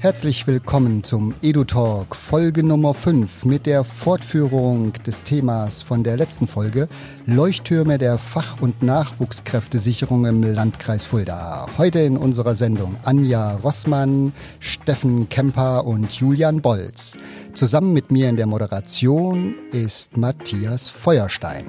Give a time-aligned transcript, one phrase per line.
[0.00, 6.46] Herzlich willkommen zum EduTalk Folge Nummer 5 mit der Fortführung des Themas von der letzten
[6.46, 6.88] Folge
[7.26, 11.66] Leuchttürme der Fach- und Nachwuchskräftesicherung im Landkreis Fulda.
[11.78, 17.18] Heute in unserer Sendung Anja Rossmann, Steffen Kemper und Julian Bolz.
[17.54, 21.64] Zusammen mit mir in der Moderation ist Matthias Feuerstein.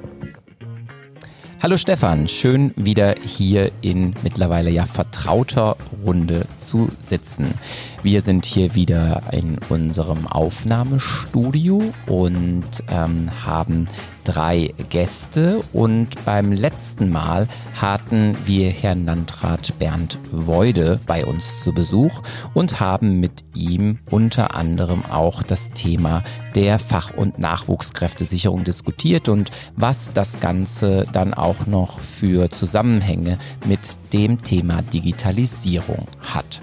[1.61, 7.54] Hallo Stefan, schön wieder hier in mittlerweile ja vertrauter Runde zu sitzen.
[8.01, 13.89] Wir sind hier wieder in unserem Aufnahmestudio und ähm, haben
[14.29, 17.47] drei Gäste und beim letzten Mal
[17.82, 22.21] hatten wir Herrn Landrat Bernd Weude bei uns zu Besuch
[22.54, 26.21] und haben mit ihm unter anderem auch das Thema
[26.54, 33.80] der Fach- und Nachwuchskräftesicherung diskutiert und was das Ganze dann auch noch für Zusammenhänge mit
[34.14, 36.62] dem Thema Digitalisierung hat.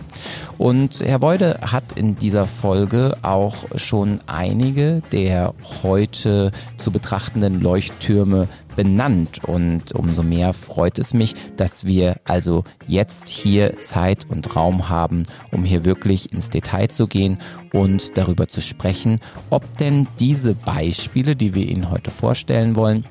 [0.59, 5.53] Und Herr Beude hat in dieser Folge auch schon einige der
[5.83, 13.29] heute zu betrachtenden Leuchttürme benannt und umso mehr freut es mich, dass wir also jetzt
[13.29, 17.39] hier Zeit und Raum haben, um hier wirklich ins Detail zu gehen
[17.73, 19.19] und darüber zu sprechen,
[19.51, 23.05] ob denn diese Beispiele, die wir Ihnen heute vorstellen wollen,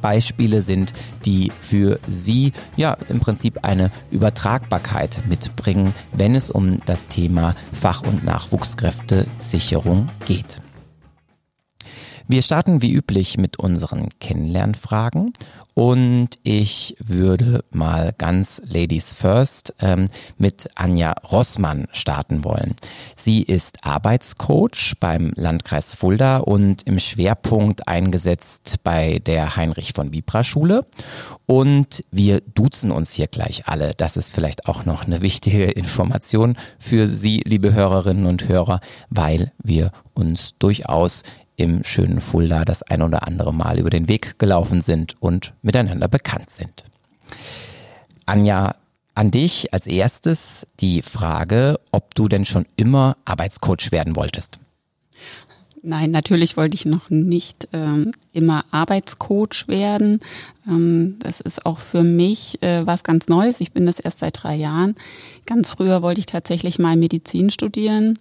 [0.00, 0.92] Beispiele sind,
[1.24, 8.02] die für Sie ja im Prinzip eine Übertragbarkeit mitbringen, wenn es um das Thema Fach-
[8.02, 10.60] und Nachwuchskräftesicherung geht.
[12.32, 15.32] Wir starten wie üblich mit unseren Kennenlernfragen
[15.74, 22.76] und ich würde mal ganz Ladies First ähm, mit Anja Rossmann starten wollen.
[23.16, 30.44] Sie ist Arbeitscoach beim Landkreis Fulda und im Schwerpunkt eingesetzt bei der Heinrich von Bibra
[30.44, 30.86] Schule.
[31.46, 33.94] Und wir duzen uns hier gleich alle.
[33.96, 39.50] Das ist vielleicht auch noch eine wichtige Information für Sie, liebe Hörerinnen und Hörer, weil
[39.60, 41.24] wir uns durchaus
[41.60, 46.08] im schönen Fulda das ein oder andere Mal über den Weg gelaufen sind und miteinander
[46.08, 46.84] bekannt sind.
[48.24, 48.76] Anja,
[49.14, 54.58] an dich als erstes die Frage, ob du denn schon immer Arbeitscoach werden wolltest.
[55.82, 60.20] Nein, natürlich wollte ich noch nicht ähm, immer Arbeitscoach werden.
[60.66, 63.60] Ähm, das ist auch für mich äh, was ganz Neues.
[63.60, 64.94] Ich bin das erst seit drei Jahren.
[65.46, 68.18] Ganz früher wollte ich tatsächlich mal Medizin studieren.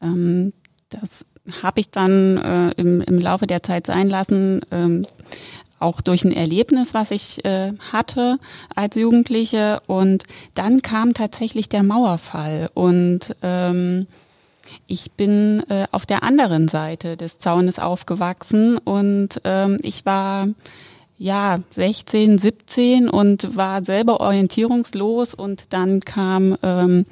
[0.00, 0.52] Ähm,
[0.90, 1.24] das
[1.62, 5.04] habe ich dann äh, im, im Laufe der Zeit sein lassen, ähm,
[5.78, 8.38] auch durch ein Erlebnis, was ich äh, hatte
[8.74, 9.80] als Jugendliche.
[9.86, 10.24] Und
[10.54, 12.70] dann kam tatsächlich der Mauerfall.
[12.74, 14.06] Und ähm,
[14.86, 20.48] ich bin äh, auf der anderen Seite des Zaunes aufgewachsen und ähm, ich war
[21.18, 27.06] ja 16, 17 und war selber orientierungslos und dann kam ähm,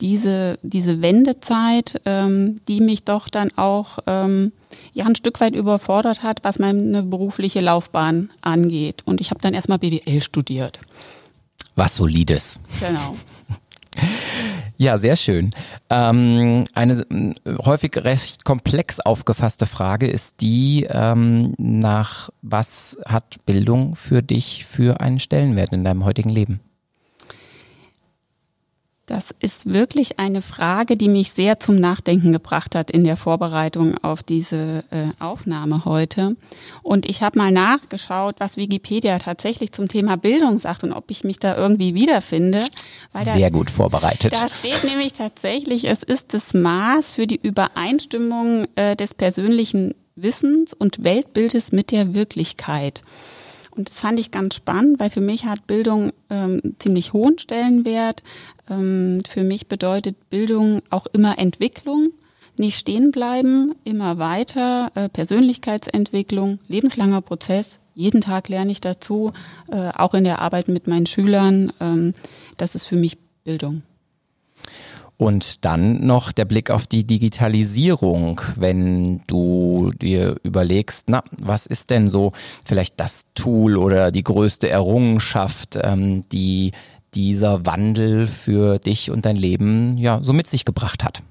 [0.00, 4.52] diese, diese Wendezeit, ähm, die mich doch dann auch ähm,
[4.92, 9.02] ja ein Stück weit überfordert hat, was meine berufliche Laufbahn angeht.
[9.04, 10.80] Und ich habe dann erstmal BWL studiert.
[11.74, 12.58] Was solides.
[12.80, 13.16] Genau.
[14.78, 15.52] Ja, sehr schön.
[15.88, 17.34] Ähm, eine äh,
[17.64, 25.00] häufig recht komplex aufgefasste Frage ist die, ähm, nach was hat Bildung für dich für
[25.00, 26.60] einen Stellenwert in deinem heutigen Leben?
[29.06, 33.96] Das ist wirklich eine Frage, die mich sehr zum Nachdenken gebracht hat in der Vorbereitung
[34.02, 36.34] auf diese äh, Aufnahme heute.
[36.82, 41.22] Und ich habe mal nachgeschaut, was Wikipedia tatsächlich zum Thema Bildung sagt und ob ich
[41.22, 42.66] mich da irgendwie wiederfinde.
[43.14, 44.32] sehr da, gut vorbereitet.
[44.32, 50.74] Da steht nämlich tatsächlich, es ist das Maß für die Übereinstimmung äh, des persönlichen Wissens
[50.74, 53.04] und Weltbildes mit der Wirklichkeit.
[53.76, 58.22] Und das fand ich ganz spannend, weil für mich hat Bildung ähm, ziemlich hohen Stellenwert.
[58.70, 62.12] Ähm, für mich bedeutet Bildung auch immer Entwicklung,
[62.58, 67.78] nicht stehen bleiben, immer weiter, äh, Persönlichkeitsentwicklung, lebenslanger Prozess.
[67.94, 69.32] Jeden Tag lerne ich dazu,
[69.70, 71.72] äh, auch in der Arbeit mit meinen Schülern.
[71.80, 72.14] Ähm,
[72.56, 73.82] das ist für mich Bildung.
[75.18, 81.88] Und dann noch der Blick auf die Digitalisierung, wenn du dir überlegst, na, was ist
[81.88, 82.32] denn so
[82.64, 86.72] vielleicht das Tool oder die größte Errungenschaft, ähm, die
[87.14, 91.22] dieser Wandel für dich und dein Leben ja so mit sich gebracht hat?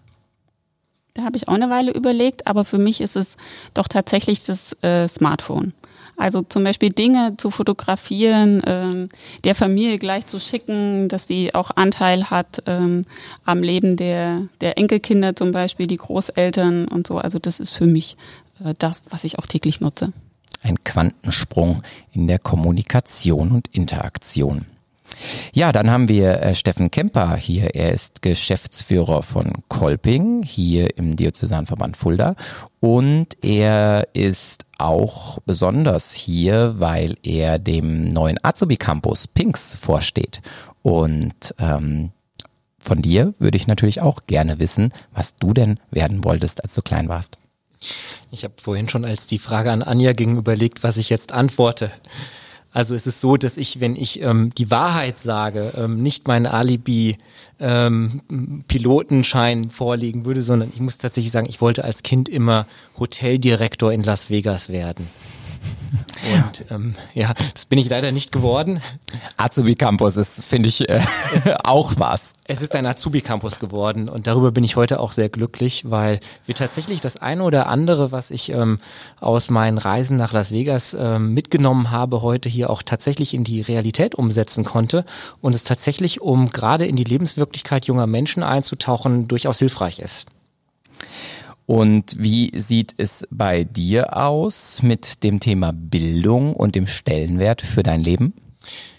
[1.14, 3.38] Da habe ich auch eine Weile überlegt, aber für mich ist es
[3.74, 5.74] doch tatsächlich das äh, Smartphone.
[6.18, 9.10] Also zum Beispiel Dinge zu fotografieren, ähm,
[9.44, 13.02] der Familie gleich zu schicken, dass sie auch Anteil hat ähm,
[13.44, 17.18] am Leben der, der Enkelkinder zum Beispiel, die Großeltern und so.
[17.18, 18.16] Also das ist für mich
[18.64, 20.14] äh, das, was ich auch täglich nutze.
[20.64, 24.66] Ein Quantensprung in der Kommunikation und Interaktion.
[25.54, 27.76] Ja, dann haben wir äh, Steffen Kemper hier.
[27.76, 32.36] Er ist Geschäftsführer von Kolping hier im Diözesanverband Fulda
[32.80, 40.42] und er ist auch besonders hier, weil er dem neuen Azubi Campus Pinks vorsteht.
[40.82, 42.12] Und ähm,
[42.78, 46.82] von dir würde ich natürlich auch gerne wissen, was du denn werden wolltest, als du
[46.82, 47.38] klein warst.
[48.32, 51.92] Ich habe vorhin schon, als die Frage an Anja ging, überlegt, was ich jetzt antworte.
[52.76, 56.46] Also es ist so, dass ich, wenn ich ähm, die Wahrheit sage, ähm, nicht mein
[56.46, 57.18] Alibi
[57.58, 58.20] ähm,
[59.72, 62.68] vorlegen würde, sondern ich muss tatsächlich sagen, ich wollte als Kind immer
[63.00, 65.08] Hoteldirektor in Las Vegas werden.
[66.34, 68.82] Und ähm, ja, das bin ich leider nicht geworden.
[69.38, 71.02] Azubi Campus ist, finde ich, äh,
[71.64, 72.34] auch was.
[72.46, 76.20] Es ist ein Azubi Campus geworden und darüber bin ich heute auch sehr glücklich, weil
[76.46, 78.80] wir tatsächlich das eine oder andere, was ich ähm,
[79.20, 83.62] aus meinen Reisen nach Las Vegas ähm, mitgenommen habe, heute hier auch tatsächlich in die
[83.62, 85.06] Realität umsetzen konnte
[85.42, 90.26] und es tatsächlich, um gerade in die Lebenswirklichkeit junger Menschen einzutauchen, durchaus hilfreich ist.
[91.66, 97.82] Und wie sieht es bei dir aus mit dem Thema Bildung und dem Stellenwert für
[97.82, 98.34] dein Leben?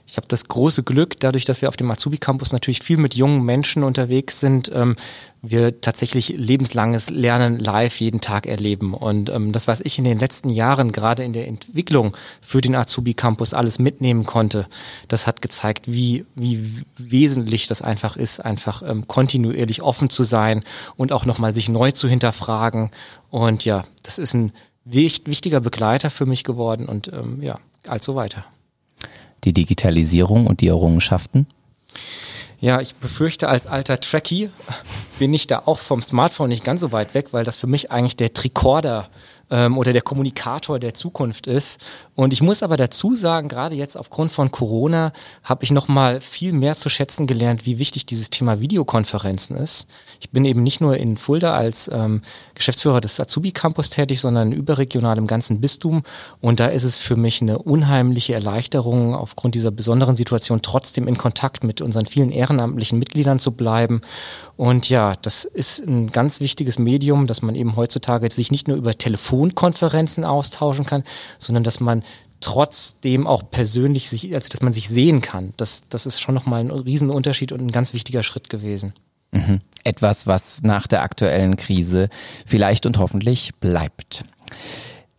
[0.09, 3.15] Ich habe das große Glück, dadurch, dass wir auf dem Azubi Campus natürlich viel mit
[3.15, 4.95] jungen Menschen unterwegs sind, ähm,
[5.43, 8.95] wir tatsächlich lebenslanges Lernen live jeden Tag erleben.
[8.95, 12.77] Und ähm, das, was ich in den letzten Jahren gerade in der Entwicklung für den
[12.77, 14.69] Azubi Campus alles mitnehmen konnte,
[15.09, 20.63] das hat gezeigt, wie, wie wesentlich das einfach ist, einfach ähm, kontinuierlich offen zu sein
[20.97, 22.93] und auch nochmal sich neu zu hinterfragen.
[23.31, 24.53] Und ja, das ist ein
[24.85, 27.59] wichtiger Begleiter für mich geworden und ähm, ja,
[27.89, 28.45] also weiter
[29.45, 31.47] die Digitalisierung und die Errungenschaften?
[32.59, 34.51] Ja, ich befürchte, als alter Trekkie
[35.19, 37.91] bin ich da auch vom Smartphone nicht ganz so weit weg, weil das für mich
[37.91, 39.09] eigentlich der Tricorder
[39.51, 41.81] ähm, oder der Kommunikator der Zukunft ist.
[42.17, 45.13] Und ich muss aber dazu sagen, gerade jetzt aufgrund von Corona
[45.45, 49.87] habe ich noch mal viel mehr zu schätzen gelernt, wie wichtig dieses Thema Videokonferenzen ist.
[50.19, 52.23] Ich bin eben nicht nur in Fulda als ähm,
[52.55, 56.03] Geschäftsführer des Azubi Campus tätig, sondern überregional im ganzen Bistum.
[56.41, 61.19] Und da ist es für mich eine unheimliche Erleichterung, aufgrund dieser besonderen Situation trotzdem in
[61.19, 64.01] Kontakt mit unseren vielen ehrenamtlichen Mitgliedern zu bleiben.
[64.57, 68.79] Und ja, das ist ein ganz wichtiges Medium, dass man eben heutzutage sich nicht nur
[68.79, 71.05] über Telefonkonferenzen austauschen kann,
[71.39, 72.03] sondern dass man
[72.41, 75.53] trotzdem auch persönlich sich, also dass man sich sehen kann.
[75.57, 78.93] Das, das ist schon nochmal ein Riesenunterschied und ein ganz wichtiger Schritt gewesen.
[79.33, 79.61] Mhm.
[79.85, 82.09] Etwas, was nach der aktuellen Krise
[82.45, 84.25] vielleicht und hoffentlich bleibt.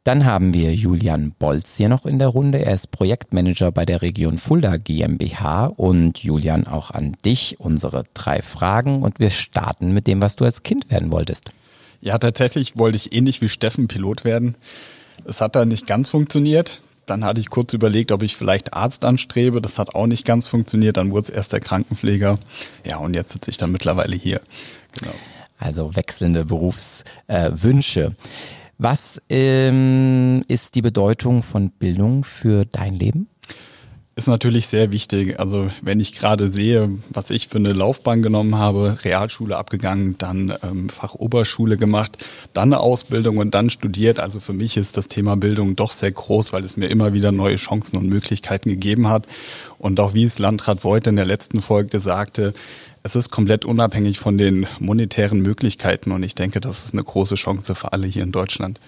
[0.07, 2.59] Dann haben wir Julian Bolz hier noch in der Runde.
[2.63, 5.65] Er ist Projektmanager bei der Region Fulda GmbH.
[5.65, 9.03] Und Julian, auch an dich unsere drei Fragen.
[9.03, 11.51] Und wir starten mit dem, was du als Kind werden wolltest.
[11.99, 14.55] Ja, tatsächlich wollte ich ähnlich wie Steffen Pilot werden.
[15.25, 16.79] Es hat da nicht ganz funktioniert.
[17.07, 19.61] Dann hatte ich kurz überlegt, ob ich vielleicht Arzt anstrebe.
[19.61, 20.97] Das hat auch nicht ganz funktioniert.
[20.97, 22.37] Dann wurde es erst der Krankenpfleger.
[22.85, 24.41] Ja, und jetzt sitze ich dann mittlerweile hier.
[24.99, 25.13] Genau.
[25.57, 28.03] Also wechselnde Berufswünsche.
[28.03, 28.11] Äh,
[28.77, 33.27] was ähm, ist die Bedeutung von Bildung für dein Leben?
[34.17, 35.39] Ist natürlich sehr wichtig.
[35.39, 40.55] Also wenn ich gerade sehe, was ich für eine Laufbahn genommen habe, Realschule abgegangen, dann
[40.63, 44.19] ähm, Fachoberschule gemacht, dann eine Ausbildung und dann studiert.
[44.19, 47.31] Also für mich ist das Thema Bildung doch sehr groß, weil es mir immer wieder
[47.31, 49.27] neue Chancen und Möglichkeiten gegeben hat.
[49.77, 52.55] Und auch wie es Landrat Voigt in der letzten Folge sagte,
[53.03, 57.35] es ist komplett unabhängig von den monetären Möglichkeiten und ich denke, das ist eine große
[57.35, 58.79] Chance für alle hier in Deutschland.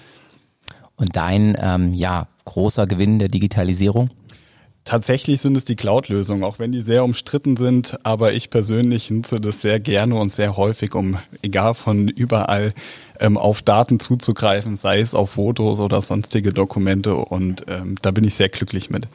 [0.95, 4.09] Und dein ähm, ja, großer Gewinn der Digitalisierung?
[4.89, 9.39] Tatsächlich sind es die Cloud-Lösungen, auch wenn die sehr umstritten sind, aber ich persönlich nutze
[9.39, 12.73] das sehr gerne und sehr häufig, um egal von überall
[13.19, 18.23] ähm, auf Daten zuzugreifen, sei es auf Fotos oder sonstige Dokumente und ähm, da bin
[18.23, 19.07] ich sehr glücklich mit.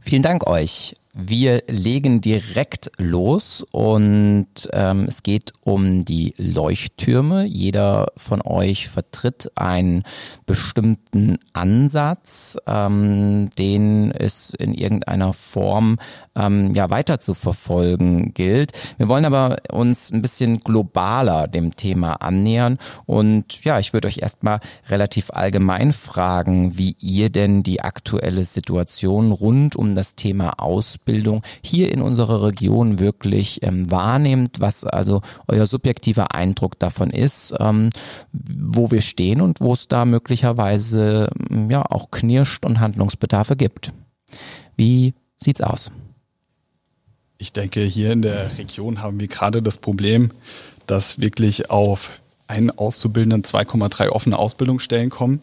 [0.00, 0.96] Vielen Dank euch.
[1.12, 7.46] Wir legen direkt los und ähm, es geht um die Leuchttürme.
[7.46, 10.04] Jeder von euch vertritt einen
[10.46, 15.98] bestimmten Ansatz, ähm, den es in irgendeiner Form
[16.36, 18.70] ähm, ja weiter zu verfolgen gilt.
[18.96, 24.18] Wir wollen aber uns ein bisschen globaler dem Thema annähern und ja, ich würde euch
[24.18, 30.99] erstmal relativ allgemein fragen, wie ihr denn die aktuelle Situation rund um das Thema aus
[31.00, 37.54] Ausbildung hier in unserer Region wirklich ähm, wahrnehmt, was also euer subjektiver Eindruck davon ist,
[37.58, 37.90] ähm,
[38.32, 43.92] wo wir stehen und wo es da möglicherweise ähm, ja auch knirscht und Handlungsbedarfe gibt.
[44.76, 45.90] Wie sieht's aus?
[47.38, 50.30] Ich denke, hier in der Region haben wir gerade das Problem,
[50.86, 52.10] dass wirklich auf
[52.46, 55.40] einen Auszubildenden 2,3 offene Ausbildungsstellen kommen.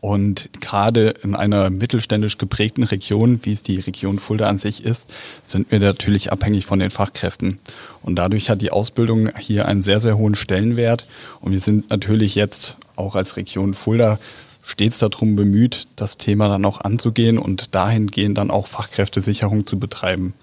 [0.00, 5.06] Und gerade in einer mittelständisch geprägten Region, wie es die Region Fulda an sich ist,
[5.44, 7.58] sind wir natürlich abhängig von den Fachkräften.
[8.02, 11.06] Und dadurch hat die Ausbildung hier einen sehr, sehr hohen Stellenwert.
[11.40, 14.18] Und wir sind natürlich jetzt auch als Region Fulda
[14.64, 20.34] stets darum bemüht, das Thema dann auch anzugehen und dahingehend dann auch Fachkräftesicherung zu betreiben.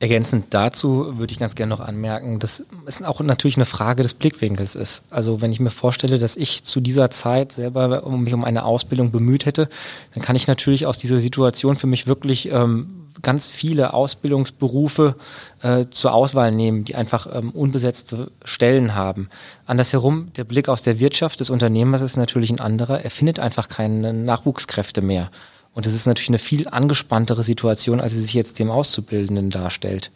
[0.00, 4.14] Ergänzend dazu würde ich ganz gerne noch anmerken, dass es auch natürlich eine Frage des
[4.14, 5.02] Blickwinkels ist.
[5.10, 9.10] Also wenn ich mir vorstelle, dass ich zu dieser Zeit selber mich um eine Ausbildung
[9.10, 9.68] bemüht hätte,
[10.14, 15.16] dann kann ich natürlich aus dieser Situation für mich wirklich ähm, ganz viele Ausbildungsberufe
[15.62, 19.28] äh, zur Auswahl nehmen, die einfach ähm, unbesetzte Stellen haben.
[19.66, 23.02] Andersherum, der Blick aus der Wirtschaft des Unternehmers ist natürlich ein anderer.
[23.02, 25.30] Er findet einfach keine Nachwuchskräfte mehr.
[25.74, 30.10] Und das ist natürlich eine viel angespanntere Situation, als sie sich jetzt dem Auszubildenden darstellt.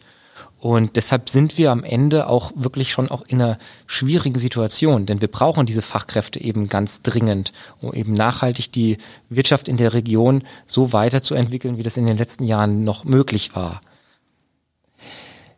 [0.59, 5.19] Und deshalb sind wir am Ende auch wirklich schon auch in einer schwierigen Situation, denn
[5.19, 8.97] wir brauchen diese Fachkräfte eben ganz dringend, um eben nachhaltig die
[9.29, 13.81] Wirtschaft in der Region so weiterzuentwickeln, wie das in den letzten Jahren noch möglich war.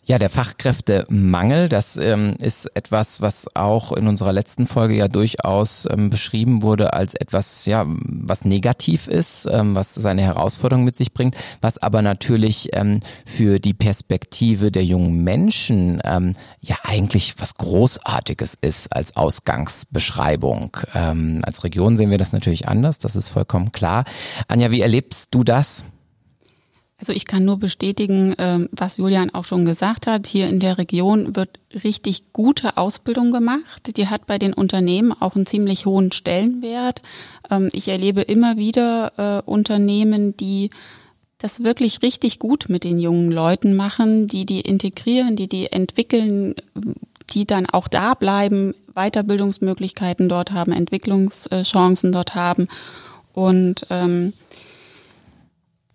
[0.07, 5.87] Ja, der Fachkräftemangel, das ähm, ist etwas, was auch in unserer letzten Folge ja durchaus
[5.89, 11.11] ähm, beschrieben wurde als etwas, ja, was negativ ist, ähm, was seine Herausforderung mit sich
[11.11, 17.55] bringt, was aber natürlich ähm, für die Perspektive der jungen Menschen ähm, ja eigentlich was
[17.55, 20.77] Großartiges ist als Ausgangsbeschreibung.
[20.93, 24.05] Ähm, als Region sehen wir das natürlich anders, das ist vollkommen klar.
[24.47, 25.83] Anja, wie erlebst du das?
[27.05, 30.25] Also ich kann nur bestätigen, ähm, was Julian auch schon gesagt hat.
[30.25, 33.95] Hier in der Region wird richtig gute Ausbildung gemacht.
[33.95, 37.03] Die hat bei den Unternehmen auch einen ziemlich hohen Stellenwert.
[37.51, 40.71] Ähm, ich erlebe immer wieder äh, Unternehmen, die
[41.37, 46.55] das wirklich richtig gut mit den jungen Leuten machen, die die integrieren, die die entwickeln,
[47.29, 52.67] die dann auch da bleiben, Weiterbildungsmöglichkeiten dort haben, Entwicklungschancen dort haben.
[53.31, 54.33] Und ähm,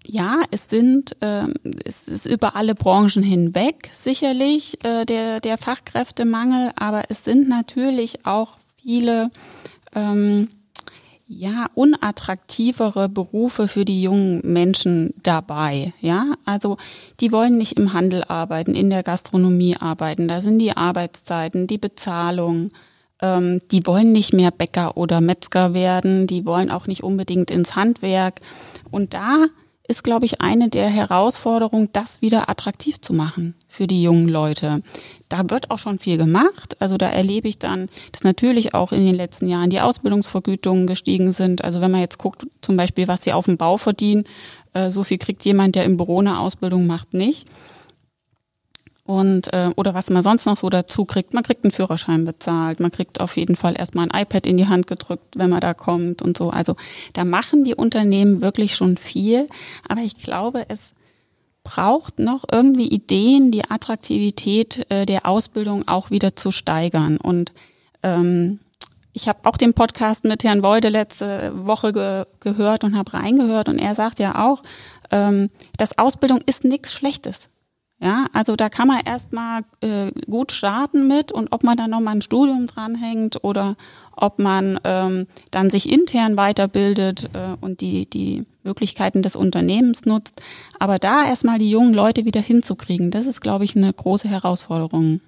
[0.06, 1.46] ja, es sind, äh,
[1.84, 8.26] es ist über alle Branchen hinweg sicherlich äh, der, der Fachkräftemangel, aber es sind natürlich
[8.26, 9.30] auch viele
[9.94, 10.48] ähm,
[11.32, 15.92] ja, unattraktivere Berufe für die jungen Menschen dabei.
[16.00, 16.76] Ja, also
[17.20, 20.26] die wollen nicht im Handel arbeiten, in der Gastronomie arbeiten.
[20.26, 22.72] Da sind die Arbeitszeiten, die Bezahlung.
[23.22, 26.26] Ähm, die wollen nicht mehr Bäcker oder Metzger werden.
[26.26, 28.40] Die wollen auch nicht unbedingt ins Handwerk.
[28.90, 29.46] Und da
[29.90, 34.82] ist, glaube ich, eine der Herausforderungen, das wieder attraktiv zu machen für die jungen Leute.
[35.28, 36.76] Da wird auch schon viel gemacht.
[36.80, 41.32] Also da erlebe ich dann, dass natürlich auch in den letzten Jahren die Ausbildungsvergütungen gestiegen
[41.32, 41.64] sind.
[41.64, 44.24] Also wenn man jetzt guckt, zum Beispiel, was sie auf dem Bau verdienen,
[44.74, 47.48] äh, so viel kriegt jemand, der im Büro eine Ausbildung macht, nicht.
[49.10, 52.78] Und, äh, oder was man sonst noch so dazu kriegt, man kriegt einen Führerschein bezahlt,
[52.78, 55.74] man kriegt auf jeden Fall erstmal ein iPad in die Hand gedrückt, wenn man da
[55.74, 56.50] kommt und so.
[56.50, 56.76] Also
[57.14, 59.48] da machen die Unternehmen wirklich schon viel,
[59.88, 60.94] aber ich glaube, es
[61.64, 67.16] braucht noch irgendwie Ideen, die Attraktivität äh, der Ausbildung auch wieder zu steigern.
[67.16, 67.50] Und
[68.04, 68.60] ähm,
[69.12, 73.68] ich habe auch den Podcast mit Herrn Weude letzte Woche ge gehört und habe reingehört
[73.68, 74.62] und er sagt ja auch,
[75.10, 77.49] ähm, dass Ausbildung ist nichts Schlechtes.
[78.02, 82.16] Ja, also da kann man erstmal äh, gut starten mit und ob man dann nochmal
[82.16, 83.76] ein Studium dranhängt oder
[84.16, 90.40] ob man ähm, dann sich intern weiterbildet äh, und die, die Möglichkeiten des Unternehmens nutzt.
[90.78, 95.20] Aber da erstmal die jungen Leute wieder hinzukriegen, das ist, glaube ich, eine große Herausforderung.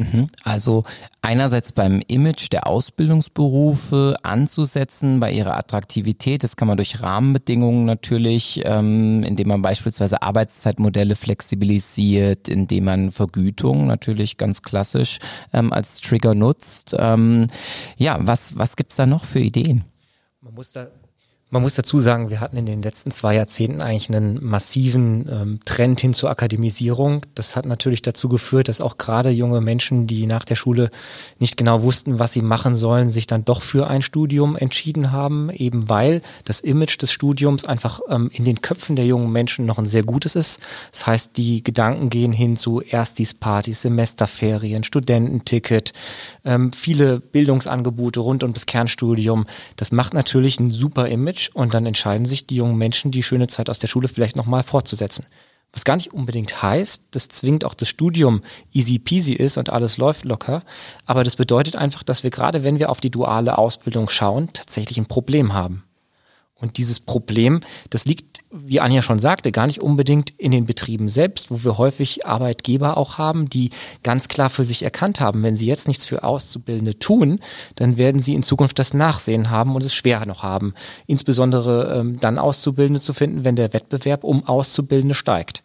[0.00, 0.28] Mhm.
[0.44, 0.84] Also
[1.20, 6.42] einerseits beim Image der Ausbildungsberufe anzusetzen, bei ihrer Attraktivität.
[6.42, 13.86] Das kann man durch Rahmenbedingungen natürlich, ähm, indem man beispielsweise Arbeitszeitmodelle flexibilisiert, indem man Vergütung
[13.86, 15.18] natürlich ganz klassisch
[15.52, 16.96] ähm, als Trigger nutzt.
[16.98, 17.46] Ähm,
[17.96, 19.84] ja, was, was gibt's da noch für Ideen?
[20.40, 20.86] Man muss da
[21.50, 25.60] man muss dazu sagen, wir hatten in den letzten zwei Jahrzehnten eigentlich einen massiven ähm,
[25.64, 27.26] Trend hin zur Akademisierung.
[27.34, 30.90] Das hat natürlich dazu geführt, dass auch gerade junge Menschen, die nach der Schule
[31.40, 35.50] nicht genau wussten, was sie machen sollen, sich dann doch für ein Studium entschieden haben,
[35.50, 39.78] eben weil das Image des Studiums einfach ähm, in den Köpfen der jungen Menschen noch
[39.78, 40.60] ein sehr gutes ist.
[40.92, 45.94] Das heißt, die Gedanken gehen hin zu Erstis-Partys, Semesterferien, Studententicket,
[46.44, 49.46] ähm, viele Bildungsangebote rund um das Kernstudium.
[49.74, 53.22] Das macht natürlich ein super Image College und dann entscheiden sich die jungen Menschen, die
[53.22, 55.26] schöne Zeit aus der Schule vielleicht nochmal fortzusetzen.
[55.72, 58.42] Was gar nicht unbedingt heißt, das zwingt auch das Studium
[58.72, 60.62] easy peasy ist und alles läuft locker.
[61.06, 64.98] Aber das bedeutet einfach, dass wir gerade, wenn wir auf die duale Ausbildung schauen, tatsächlich
[64.98, 65.84] ein Problem haben.
[66.60, 71.08] Und dieses Problem, das liegt, wie Anja schon sagte, gar nicht unbedingt in den Betrieben
[71.08, 73.70] selbst, wo wir häufig Arbeitgeber auch haben, die
[74.02, 77.40] ganz klar für sich erkannt haben, wenn sie jetzt nichts für Auszubildende tun,
[77.76, 80.74] dann werden sie in Zukunft das Nachsehen haben und es schwerer noch haben.
[81.06, 85.62] Insbesondere ähm, dann Auszubildende zu finden, wenn der Wettbewerb um Auszubildende steigt.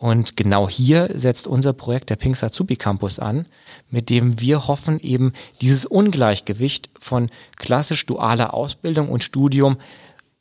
[0.00, 3.46] Und genau hier setzt unser Projekt der Pinks Azubi Campus an,
[3.90, 9.76] mit dem wir hoffen, eben dieses Ungleichgewicht von klassisch dualer Ausbildung und Studium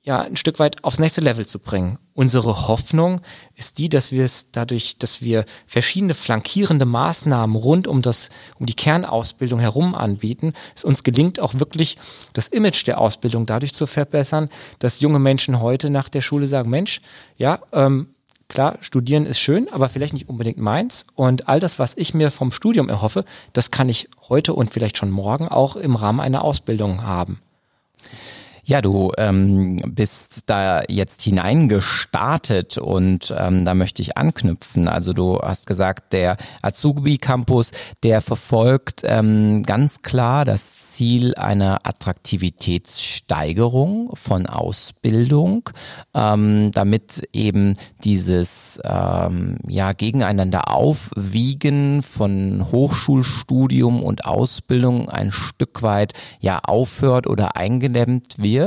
[0.10, 2.00] ja ein Stück weit aufs nächste Level zu bringen.
[2.16, 3.22] Unsere Hoffnung
[3.56, 8.66] ist die, dass wir es dadurch, dass wir verschiedene flankierende Maßnahmen rund um das, um
[8.66, 11.98] die Kernausbildung herum anbieten, es uns gelingt auch wirklich
[12.34, 14.50] das Image der Ausbildung dadurch zu verbessern,
[14.80, 17.02] dass junge Menschen heute nach der Schule sagen, Mensch,
[17.38, 18.08] ja, ähm,
[18.48, 21.06] klar, studieren ist schön, aber vielleicht nicht unbedingt meins.
[21.14, 24.98] Und all das, was ich mir vom Studium erhoffe, das kann ich heute und vielleicht
[24.98, 27.40] schon morgen auch im Rahmen einer Ausbildung haben.
[28.70, 34.88] Ja, du ähm, bist da jetzt hineingestartet und ähm, da möchte ich anknüpfen.
[34.88, 37.72] Also du hast gesagt, der Azubi Campus,
[38.04, 45.68] der verfolgt ähm, ganz klar das Ziel einer Attraktivitätssteigerung von Ausbildung,
[46.14, 47.74] ähm, damit eben
[48.04, 57.56] dieses ähm, ja gegeneinander Aufwiegen von Hochschulstudium und Ausbildung ein Stück weit ja aufhört oder
[57.56, 58.59] eingedämmt wird.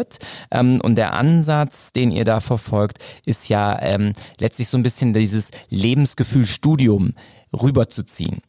[0.50, 5.12] Ähm, und der Ansatz, den ihr da verfolgt, ist ja ähm, letztlich so ein bisschen
[5.12, 7.14] dieses Lebensgefühl Studium
[7.52, 8.40] rüberzuziehen.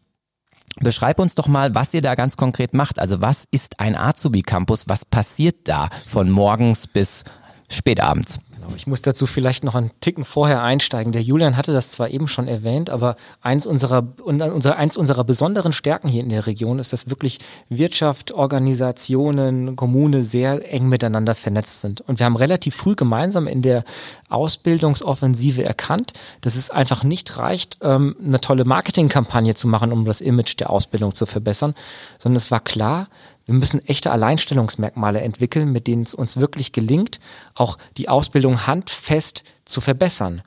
[0.80, 3.00] Beschreib uns doch mal, was ihr da ganz konkret macht.
[3.00, 4.88] Also was ist ein Azubi Campus?
[4.88, 7.24] Was passiert da von morgens bis
[7.70, 8.40] spätabends?
[8.64, 11.12] Genau, ich muss dazu vielleicht noch einen Ticken vorher einsteigen.
[11.12, 15.74] Der Julian hatte das zwar eben schon erwähnt, aber eins unserer, unser, eins unserer besonderen
[15.74, 21.82] Stärken hier in der Region ist, dass wirklich Wirtschaft, Organisationen, Kommune sehr eng miteinander vernetzt
[21.82, 22.02] sind.
[22.02, 23.84] Und wir haben relativ früh gemeinsam in der
[24.30, 30.22] Ausbildungsoffensive erkannt, dass es einfach nicht reicht, ähm, eine tolle Marketingkampagne zu machen, um das
[30.22, 31.76] Image der Ausbildung zu verbessern,
[32.18, 33.08] sondern es war klar,
[33.46, 37.20] wir müssen echte Alleinstellungsmerkmale entwickeln, mit denen es uns wirklich gelingt,
[37.56, 40.42] auch die Ausbildung handfest zu verbessern.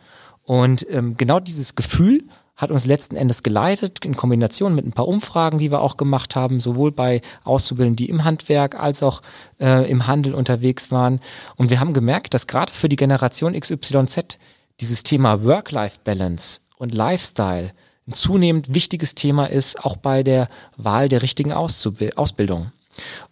[0.44, 2.24] Und ähm, genau dieses Gefühl
[2.56, 6.36] hat uns letzten Endes geleitet, in Kombination mit ein paar Umfragen, die wir auch gemacht
[6.36, 9.20] haben, sowohl bei Auszubildenden, die im Handwerk als auch
[9.60, 11.20] äh, im Handel unterwegs waren.
[11.56, 14.38] Und wir haben gemerkt, dass gerade für die Generation XYZ
[14.80, 17.72] dieses Thema Work-Life-Balance und Lifestyle
[18.08, 22.72] ein zunehmend wichtiges Thema ist, auch bei der Wahl der richtigen Auszubi Ausbildung.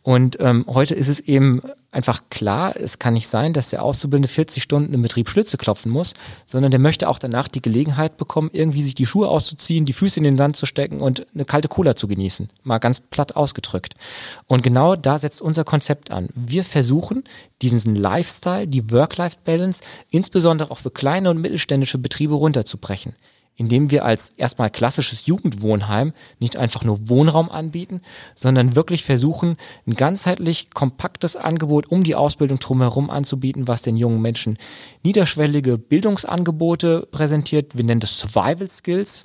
[0.02, 1.60] Und ähm, heute ist es eben
[1.92, 5.90] einfach klar, es kann nicht sein, dass der Auszubildende 40 Stunden im Betrieb Schlitze klopfen
[5.90, 9.92] muss, sondern der möchte auch danach die Gelegenheit bekommen, irgendwie sich die Schuhe auszuziehen, die
[9.92, 12.50] Füße in den Sand zu stecken und eine kalte Cola zu genießen.
[12.62, 13.94] Mal ganz platt ausgedrückt.
[14.46, 16.28] Und genau da setzt unser Konzept an.
[16.34, 17.24] Wir versuchen,
[17.62, 23.14] diesen Lifestyle, die Work-Life-Balance, insbesondere auch für kleine und mittelständische Betriebe runterzubrechen
[23.56, 28.00] indem wir als erstmal klassisches Jugendwohnheim nicht einfach nur Wohnraum anbieten,
[28.34, 34.20] sondern wirklich versuchen, ein ganzheitlich kompaktes Angebot um die Ausbildung drumherum anzubieten, was den jungen
[34.20, 34.58] Menschen
[35.04, 37.76] niederschwellige Bildungsangebote präsentiert.
[37.76, 39.24] Wir nennen das Survival Skills,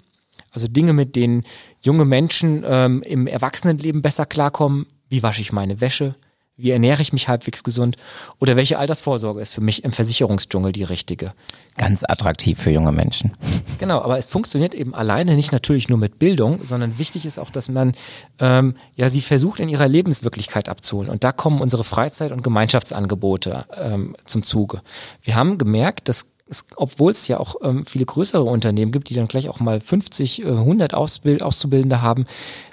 [0.52, 1.44] also Dinge, mit denen
[1.82, 4.86] junge Menschen ähm, im Erwachsenenleben besser klarkommen.
[5.10, 6.16] Wie wasche ich meine Wäsche?
[6.60, 7.96] Wie ernähre ich mich halbwegs gesund?
[8.40, 11.32] Oder welche Altersvorsorge ist für mich im Versicherungsdschungel die richtige?
[11.78, 13.32] Ganz attraktiv für junge Menschen.
[13.78, 17.50] Genau, aber es funktioniert eben alleine nicht natürlich nur mit Bildung, sondern wichtig ist auch,
[17.50, 17.94] dass man
[18.40, 21.10] ähm, ja sie versucht in ihrer Lebenswirklichkeit abzuholen.
[21.10, 24.82] Und da kommen unsere Freizeit- und Gemeinschaftsangebote ähm, zum Zuge.
[25.22, 29.14] Wir haben gemerkt, dass es, obwohl es ja auch ähm, viele größere Unternehmen gibt, die
[29.14, 32.26] dann gleich auch mal 50, äh, 100 Ausbild Auszubildende haben,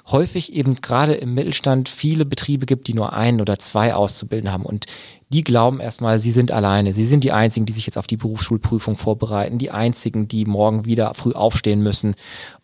[0.07, 4.65] häufig eben gerade im Mittelstand viele Betriebe gibt, die nur ein oder zwei Auszubildende haben.
[4.65, 4.85] Und
[5.29, 6.93] die glauben erstmal, sie sind alleine.
[6.93, 10.85] Sie sind die Einzigen, die sich jetzt auf die Berufsschulprüfung vorbereiten, die Einzigen, die morgen
[10.85, 12.15] wieder früh aufstehen müssen.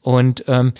[0.01, 0.73] Und ähm,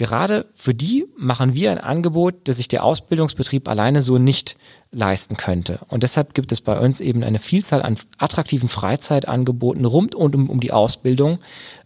[0.00, 4.56] Gerade für die machen wir ein Angebot, das sich der Ausbildungsbetrieb alleine so nicht
[4.92, 5.80] leisten könnte.
[5.88, 10.48] Und deshalb gibt es bei uns eben eine Vielzahl an attraktiven Freizeitangeboten rund und um,
[10.48, 11.40] um die Ausbildung,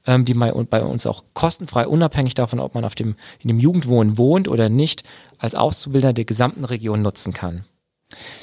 [0.06, 0.52] ähm, die bei
[0.84, 5.02] uns auch kostenfrei, unabhängig davon, ob man auf dem, in dem Jugendwohnen wohnt oder nicht,
[5.38, 7.64] als Auszubildender der gesamten Region nutzen kann.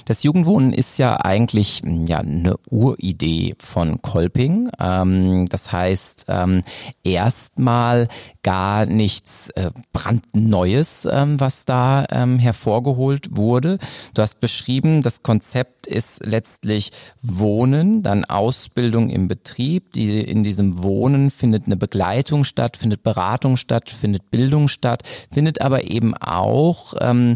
[0.05, 4.69] Das Jugendwohnen ist ja eigentlich hm, ja eine Uridee von Kolping.
[4.79, 6.63] Ähm, das heißt ähm,
[7.03, 8.07] erstmal
[8.43, 13.77] gar nichts äh, brandneues, ähm, was da ähm, hervorgeholt wurde.
[14.13, 19.93] Du hast beschrieben, das Konzept ist letztlich Wohnen, dann Ausbildung im Betrieb.
[19.93, 25.61] Die, in diesem Wohnen findet eine Begleitung statt, findet Beratung statt, findet Bildung statt, findet
[25.61, 27.35] aber eben auch ähm,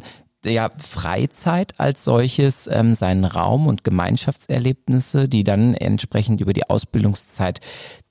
[0.53, 7.61] ja Freizeit als solches ähm, seinen Raum und Gemeinschaftserlebnisse, die dann entsprechend über die Ausbildungszeit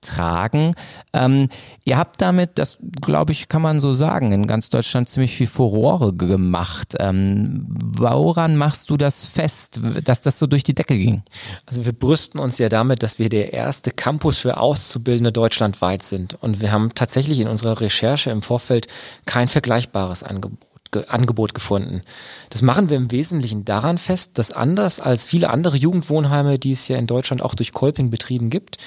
[0.05, 0.75] tragen.
[1.13, 1.49] Ähm,
[1.85, 5.47] ihr habt damit, das glaube ich, kann man so sagen, in ganz Deutschland ziemlich viel
[5.47, 6.95] Furore gemacht.
[6.99, 11.23] Ähm, woran machst du das fest, dass das so durch die Decke ging?
[11.67, 16.35] Also wir brüsten uns ja damit, dass wir der erste Campus für Auszubildende deutschlandweit sind.
[16.35, 18.87] Und wir haben tatsächlich in unserer Recherche im Vorfeld
[19.27, 20.74] kein vergleichbares Angebot.
[21.09, 22.03] Angebot gefunden.
[22.51, 26.89] Das machen wir im Wesentlichen daran fest, dass anders als viele andere Jugendwohnheime, die es
[26.89, 28.79] ja in Deutschland auch durch Kolping betrieben gibt,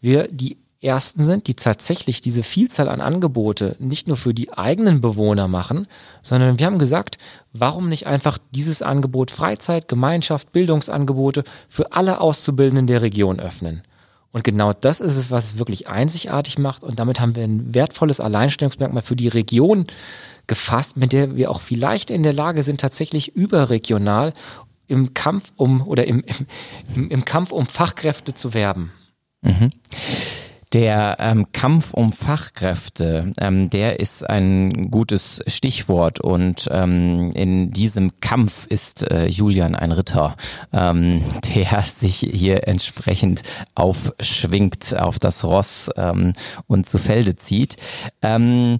[0.00, 5.00] wir die ersten sind, die tatsächlich diese Vielzahl an Angebote nicht nur für die eigenen
[5.00, 5.86] Bewohner machen,
[6.22, 7.18] sondern wir haben gesagt,
[7.52, 13.82] warum nicht einfach dieses Angebot Freizeit, Gemeinschaft, Bildungsangebote für alle Auszubildenden der Region öffnen.
[14.32, 16.84] Und genau das ist es, was es wirklich einzigartig macht.
[16.84, 19.86] Und damit haben wir ein wertvolles Alleinstellungsmerkmal für die Region
[20.46, 24.32] gefasst, mit der wir auch vielleicht in der Lage sind, tatsächlich überregional
[24.88, 26.24] im Kampf um oder im,
[26.94, 28.92] im, im Kampf um Fachkräfte zu werben.
[29.42, 29.70] Mhm.
[30.72, 38.20] Der ähm, Kampf um Fachkräfte, ähm, der ist ein gutes Stichwort und ähm, in diesem
[38.20, 40.36] Kampf ist äh, Julian ein Ritter,
[40.72, 43.42] ähm, der sich hier entsprechend
[43.76, 46.32] aufschwingt auf das Ross ähm,
[46.66, 47.76] und zu Felde zieht.
[48.20, 48.78] Ähm,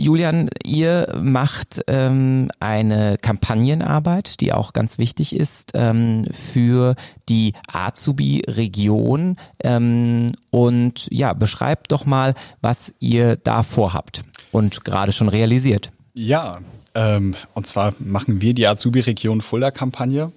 [0.00, 6.94] Julian, ihr macht ähm, eine Kampagnenarbeit, die auch ganz wichtig ist ähm, für
[7.28, 9.36] die Azubi-Region.
[9.62, 15.90] Ähm, und ja, beschreibt doch mal, was ihr da vorhabt und gerade schon realisiert.
[16.14, 16.60] Ja,
[16.94, 20.32] ähm, und zwar machen wir die Azubi-Region Fulda-Kampagne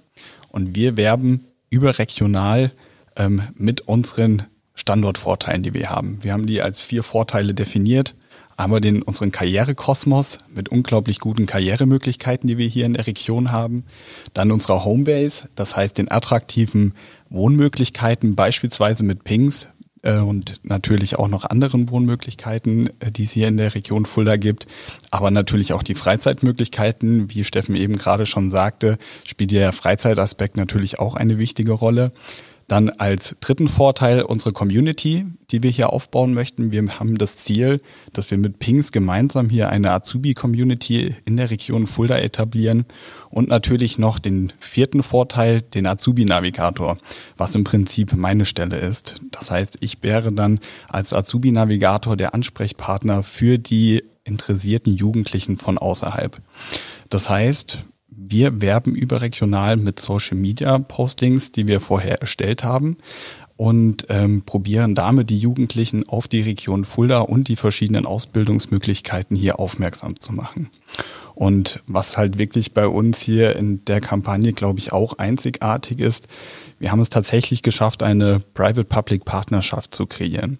[0.50, 2.70] und wir werben überregional
[3.16, 4.42] ähm, mit unseren
[4.74, 6.18] Standortvorteilen, die wir haben.
[6.20, 8.14] Wir haben die als vier Vorteile definiert
[8.56, 13.84] einmal den unseren Karrierekosmos mit unglaublich guten Karrieremöglichkeiten, die wir hier in der Region haben.
[14.32, 16.94] Dann unsere Homebase, das heißt den attraktiven
[17.30, 19.68] Wohnmöglichkeiten, beispielsweise mit Pings
[20.02, 24.36] äh, und natürlich auch noch anderen Wohnmöglichkeiten, äh, die es hier in der Region Fulda
[24.36, 24.66] gibt.
[25.10, 30.98] Aber natürlich auch die Freizeitmöglichkeiten, wie Steffen eben gerade schon sagte, spielt der Freizeitaspekt natürlich
[30.98, 32.12] auch eine wichtige Rolle.
[32.68, 36.72] Dann als dritten Vorteil unsere Community, die wir hier aufbauen möchten.
[36.72, 37.80] Wir haben das Ziel,
[38.12, 42.86] dass wir mit Pings gemeinsam hier eine Azubi-Community in der Region Fulda etablieren
[43.28, 46.96] und natürlich noch den vierten Vorteil, den Azubi-Navigator,
[47.36, 49.20] was im Prinzip meine Stelle ist.
[49.30, 56.40] Das heißt, ich wäre dann als Azubi-Navigator der Ansprechpartner für die interessierten Jugendlichen von außerhalb.
[57.10, 57.80] Das heißt,
[58.16, 62.96] wir werben überregional mit Social Media Postings, die wir vorher erstellt haben
[63.56, 69.60] und ähm, probieren damit die Jugendlichen auf die Region Fulda und die verschiedenen Ausbildungsmöglichkeiten hier
[69.60, 70.70] aufmerksam zu machen.
[71.34, 76.28] Und was halt wirklich bei uns hier in der Kampagne, glaube ich, auch einzigartig ist,
[76.78, 80.58] wir haben es tatsächlich geschafft, eine Private-Public-Partnerschaft zu kreieren.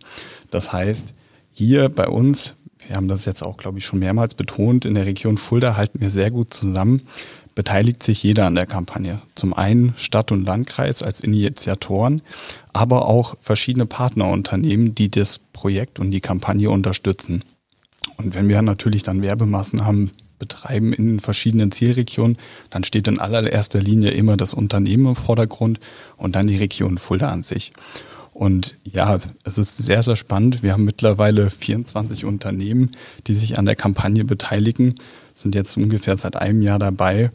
[0.51, 1.15] Das heißt,
[1.53, 2.55] hier bei uns,
[2.87, 6.01] wir haben das jetzt auch, glaube ich, schon mehrmals betont, in der Region Fulda halten
[6.01, 7.03] wir sehr gut zusammen
[7.55, 9.21] beteiligt sich jeder an der Kampagne.
[9.35, 12.23] Zum einen Stadt und Landkreis als Initiatoren,
[12.73, 17.43] aber auch verschiedene Partnerunternehmen, die das Projekt und die Kampagne unterstützen.
[18.17, 22.39] Und wenn wir natürlich dann Werbemaßnahmen betreiben in verschiedenen Zielregionen,
[22.71, 25.81] dann steht in allererster Linie immer das Unternehmen im Vordergrund
[26.17, 27.73] und dann die Region Fulda an sich.
[28.33, 30.65] Und ja, es ist sehr, sehr spannend.
[30.65, 32.91] Wir haben mittlerweile 24 Unternehmen,
[33.29, 34.97] die sich an der Kampagne beteiligen
[35.35, 37.31] sind jetzt ungefähr seit einem Jahr dabei.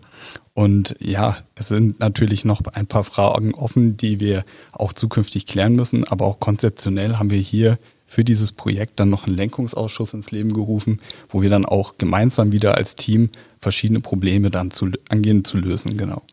[0.53, 5.75] Und ja, es sind natürlich noch ein paar Fragen offen, die wir auch zukünftig klären
[5.75, 6.05] müssen.
[6.05, 10.51] Aber auch konzeptionell haben wir hier für dieses Projekt dann noch einen Lenkungsausschuss ins Leben
[10.51, 15.57] gerufen, wo wir dann auch gemeinsam wieder als Team verschiedene Probleme dann zu, angehen zu
[15.57, 16.23] lösen, genau.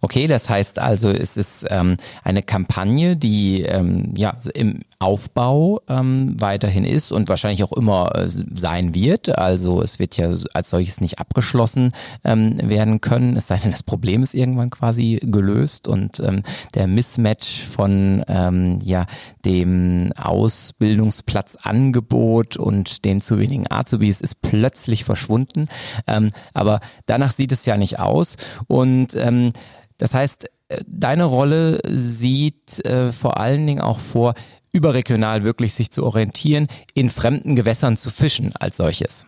[0.00, 6.40] Okay, das heißt also, es ist ähm, eine Kampagne, die ähm, ja im Aufbau ähm,
[6.40, 9.36] weiterhin ist und wahrscheinlich auch immer äh, sein wird.
[9.36, 11.92] Also es wird ja als solches nicht abgeschlossen
[12.24, 16.42] ähm, werden können, es sei denn, das Problem ist irgendwann quasi gelöst und ähm,
[16.74, 19.06] der Mismatch von ähm, ja
[19.44, 25.68] dem Ausbildungsplatzangebot und den zu wenigen Azubis ist plötzlich verschwunden.
[26.06, 29.52] Ähm, aber danach sieht es ja nicht aus und ähm,
[29.98, 34.34] das heißt, äh, deine Rolle sieht äh, vor allen Dingen auch vor,
[34.72, 39.26] überregional wirklich sich zu orientieren, in fremden Gewässern zu fischen als solches.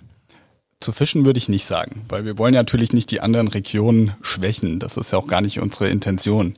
[0.80, 4.78] Zu fischen würde ich nicht sagen, weil wir wollen natürlich nicht die anderen Regionen schwächen.
[4.78, 6.54] Das ist ja auch gar nicht unsere Intention.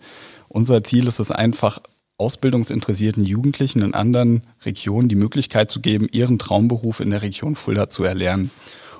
[0.48, 1.80] Unser Ziel ist es einfach,
[2.16, 7.88] ausbildungsinteressierten Jugendlichen in anderen Regionen die Möglichkeit zu geben, ihren Traumberuf in der Region Fulda
[7.88, 8.50] zu erlernen.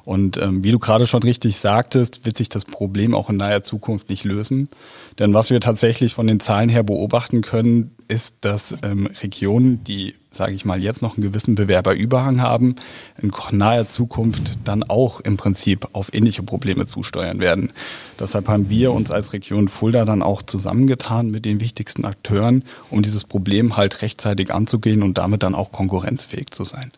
[0.08, 3.62] Und ähm, wie du gerade schon richtig sagtest, wird sich das Problem auch in naher
[3.62, 4.70] Zukunft nicht lösen.
[5.18, 10.14] Denn was wir tatsächlich von den Zahlen her beobachten können, ist, dass ähm, Regionen, die,
[10.30, 12.76] sage ich mal, jetzt noch einen gewissen Bewerberüberhang haben,
[13.20, 17.70] in naher Zukunft dann auch im Prinzip auf ähnliche Probleme zusteuern werden.
[18.18, 23.02] Deshalb haben wir uns als Region Fulda dann auch zusammengetan mit den wichtigsten Akteuren, um
[23.02, 26.92] dieses Problem halt rechtzeitig anzugehen und damit dann auch konkurrenzfähig zu sein.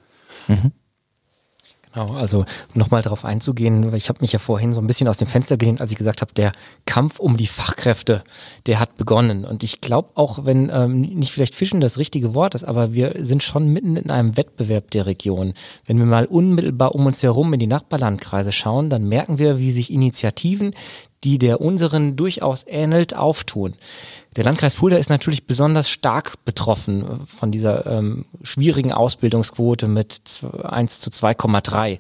[0.47, 0.71] Mhm.
[1.93, 5.27] Genau, also nochmal darauf einzugehen, ich habe mich ja vorhin so ein bisschen aus dem
[5.27, 6.53] Fenster gelehnt, als ich gesagt habe, der
[6.87, 8.23] Kampf um die Fachkräfte,
[8.67, 9.45] der hat begonnen.
[9.45, 13.15] Und ich glaube auch, wenn ähm, nicht vielleicht Fischen das richtige Wort ist, aber wir
[13.19, 15.55] sind schon mitten in einem Wettbewerb der Region.
[15.85, 19.73] Wenn wir mal unmittelbar um uns herum in die Nachbarlandkreise schauen, dann merken wir, wie
[19.73, 20.75] sich Initiativen,
[21.25, 23.75] die der unseren durchaus ähnelt, auftun.
[24.37, 30.21] Der Landkreis Fulda ist natürlich besonders stark betroffen äh, von dieser ähm, schwierigen Ausbildungsquote mit
[30.63, 31.99] 1 zu 2,3.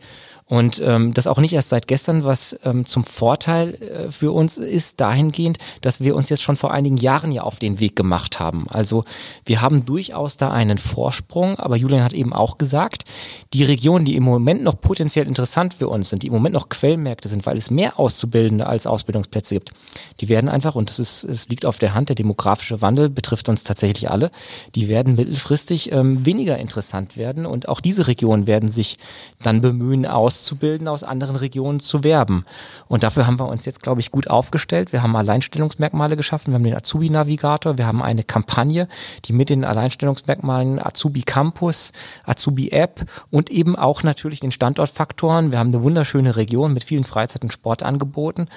[0.50, 4.56] Und ähm, das auch nicht erst seit gestern, was ähm, zum Vorteil äh, für uns
[4.56, 8.40] ist, dahingehend, dass wir uns jetzt schon vor einigen Jahren ja auf den Weg gemacht
[8.40, 8.66] haben.
[8.68, 9.04] Also
[9.44, 13.04] wir haben durchaus da einen Vorsprung, aber Julian hat eben auch gesagt,
[13.52, 16.68] die Regionen, die im Moment noch potenziell interessant für uns sind, die im Moment noch
[16.68, 19.70] Quellmärkte sind, weil es mehr Auszubildende als Ausbildungsplätze gibt,
[20.18, 23.48] die werden einfach, und das ist, es liegt auf der Hand, der demografische Wandel betrifft
[23.48, 24.32] uns tatsächlich alle,
[24.74, 28.98] die werden mittelfristig ähm, weniger interessant werden und auch diese Regionen werden sich
[29.44, 32.44] dann bemühen, aus Auszubildenden aus anderen Regionen zu werben.
[32.88, 34.92] Und dafür haben wir uns jetzt, glaube ich, gut aufgestellt.
[34.92, 36.52] Wir haben Alleinstellungsmerkmale geschaffen.
[36.52, 37.76] Wir haben den Azubi-Navigator.
[37.76, 38.88] Wir haben eine Kampagne,
[39.26, 41.92] die mit den Alleinstellungsmerkmalen Azubi Campus,
[42.24, 45.52] Azubi App und eben auch natürlich den Standortfaktoren.
[45.52, 48.48] Wir haben eine wunderschöne Region mit vielen Freizeit- und Sportangeboten,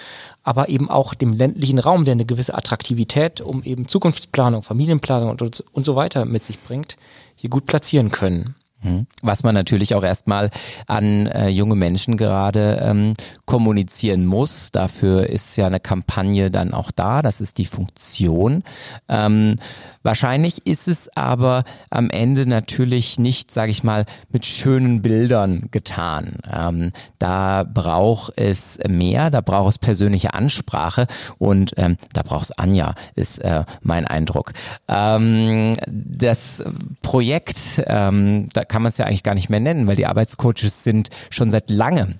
[0.44, 5.42] aber eben auch dem ländlichen Raum, der eine gewisse Attraktivität, um eben Zukunftsplanung, Familienplanung und,
[5.60, 6.96] und so weiter mit sich bringt,
[7.36, 8.56] hier gut platzieren können.
[8.84, 9.08] Mhm.
[9.22, 10.50] Was man natürlich auch erstmal
[10.88, 13.14] an äh, junge Menschen gerade ähm,
[13.46, 14.72] kommunizieren muss.
[14.72, 17.22] Dafür ist ja eine Kampagne dann auch da.
[17.22, 18.64] Das ist die Funktion.
[19.10, 19.56] Ähm,
[20.04, 26.40] Wahrscheinlich ist es aber am Ende natürlich nicht, sage ich mal, mit schönen Bildern getan.
[26.52, 32.52] Ähm, da braucht es mehr, da braucht es persönliche Ansprache und ähm, da braucht es
[32.52, 34.52] Anja, ist äh, mein Eindruck.
[34.90, 36.64] Ähm, das
[37.02, 40.84] Projekt, ähm, da kann man es ja eigentlich gar nicht mehr nennen, weil die Arbeitscoaches
[40.84, 42.16] sind schon seit langem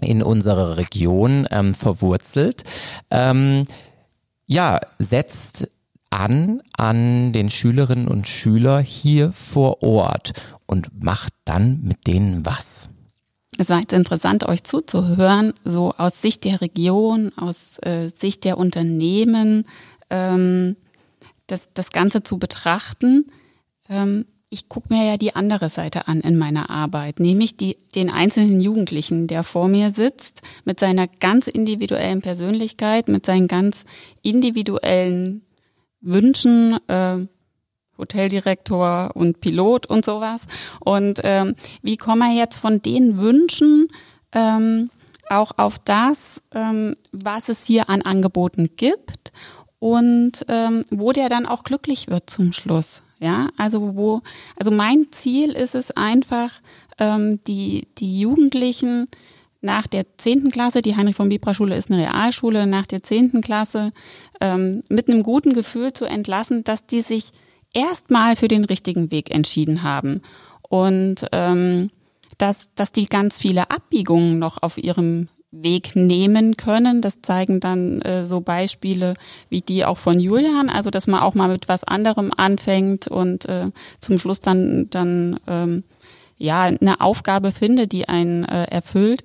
[0.00, 2.64] in unserer Region ähm, verwurzelt.
[3.08, 3.66] Ähm,
[4.46, 5.70] ja, setzt
[6.10, 10.32] an an den Schülerinnen und Schüler hier vor Ort
[10.66, 12.90] und macht dann mit denen was.
[13.56, 18.58] Es war jetzt interessant, euch zuzuhören, so aus Sicht der Region, aus äh, Sicht der
[18.58, 19.62] Unternehmen,
[20.10, 20.74] ähm,
[21.46, 23.26] das, das Ganze zu betrachten.
[23.88, 28.10] Ähm, ich gucke mir ja die andere Seite an in meiner Arbeit, nämlich die, den
[28.10, 33.84] einzelnen Jugendlichen, der vor mir sitzt, mit seiner ganz individuellen Persönlichkeit, mit seinen ganz
[34.22, 35.42] individuellen
[36.00, 37.26] Wünschen, äh,
[37.96, 40.42] Hoteldirektor und Pilot und sowas.
[40.80, 43.88] Und ähm, wie kommen wir jetzt von den Wünschen
[44.32, 44.90] ähm,
[45.28, 49.30] auch auf das, ähm, was es hier an Angeboten gibt
[49.78, 53.02] und ähm, wo der dann auch glücklich wird zum Schluss.
[53.20, 54.22] Ja, also wo,
[54.56, 56.50] also mein Ziel ist es einfach,
[56.98, 59.08] ähm, die, die Jugendlichen
[59.60, 63.42] nach der zehnten Klasse, die Heinrich von Bibra Schule ist eine Realschule, nach der zehnten
[63.42, 63.92] Klasse
[64.40, 67.32] ähm, mit einem guten Gefühl zu entlassen, dass die sich
[67.74, 70.22] erstmal für den richtigen Weg entschieden haben.
[70.62, 71.90] Und ähm,
[72.38, 77.00] dass, dass die ganz viele Abbiegungen noch auf ihrem Weg nehmen können.
[77.00, 79.14] Das zeigen dann äh, so Beispiele
[79.48, 83.46] wie die auch von Julian, also dass man auch mal mit was anderem anfängt und
[83.46, 85.84] äh, zum Schluss dann dann ähm,
[86.36, 89.24] ja eine Aufgabe findet, die einen äh, erfüllt.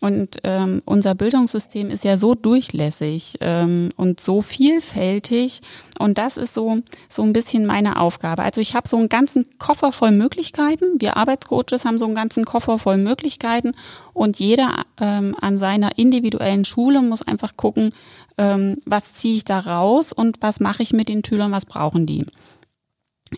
[0.00, 5.60] Und ähm, unser Bildungssystem ist ja so durchlässig ähm, und so vielfältig.
[5.98, 6.78] Und das ist so,
[7.10, 8.42] so ein bisschen meine Aufgabe.
[8.42, 10.98] Also ich habe so einen ganzen Koffer voll Möglichkeiten.
[11.00, 13.72] Wir Arbeitscoaches haben so einen ganzen Koffer voll Möglichkeiten.
[14.14, 17.90] Und jeder ähm, an seiner individuellen Schule muss einfach gucken,
[18.38, 22.06] ähm, was ziehe ich da raus und was mache ich mit den Schülern, was brauchen
[22.06, 22.24] die.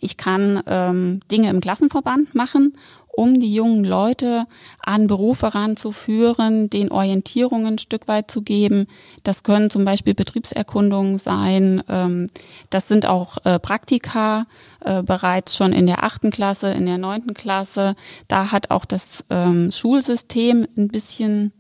[0.01, 2.73] Ich kann ähm, Dinge im Klassenverband machen
[3.13, 4.47] um die jungen Leute
[4.81, 8.87] an Berufe ranzuführen, den Orientierungen ein Stück weit zu geben.
[9.23, 11.85] Das können zum Beispiel Betriebserkundungen sein.
[11.89, 12.29] Ähm,
[12.71, 14.47] das sind auch äh, Praktika
[14.81, 17.95] äh, bereits schon in der achten Klasse, in der neunten Klasse.
[18.29, 21.53] Da hat auch das ähm, Schulsystem ein bisschen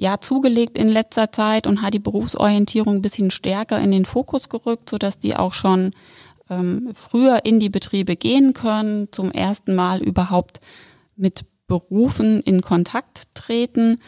[0.00, 4.48] ja zugelegt in letzter Zeit und hat die Berufsorientierung ein bisschen stärker in den Fokus
[4.48, 5.92] gerückt, sodass die auch schon
[6.50, 10.60] ähm, früher in die Betriebe gehen können, zum ersten Mal überhaupt
[11.16, 13.98] mit Berufen in Kontakt treten.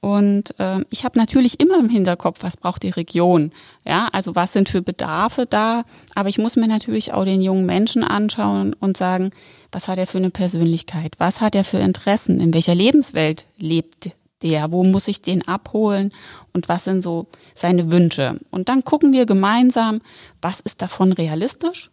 [0.00, 3.52] Und äh, ich habe natürlich immer im Hinterkopf, was braucht die Region.
[3.84, 5.84] Ja, also was sind für Bedarfe da.
[6.14, 9.30] Aber ich muss mir natürlich auch den jungen Menschen anschauen und sagen,
[9.72, 11.14] was hat er für eine Persönlichkeit?
[11.18, 12.40] Was hat er für Interessen?
[12.40, 14.10] In welcher Lebenswelt lebt
[14.42, 14.72] der?
[14.72, 16.12] Wo muss ich den abholen?
[16.52, 18.40] Und was sind so seine Wünsche?
[18.50, 20.00] Und dann gucken wir gemeinsam,
[20.40, 21.90] was ist davon realistisch?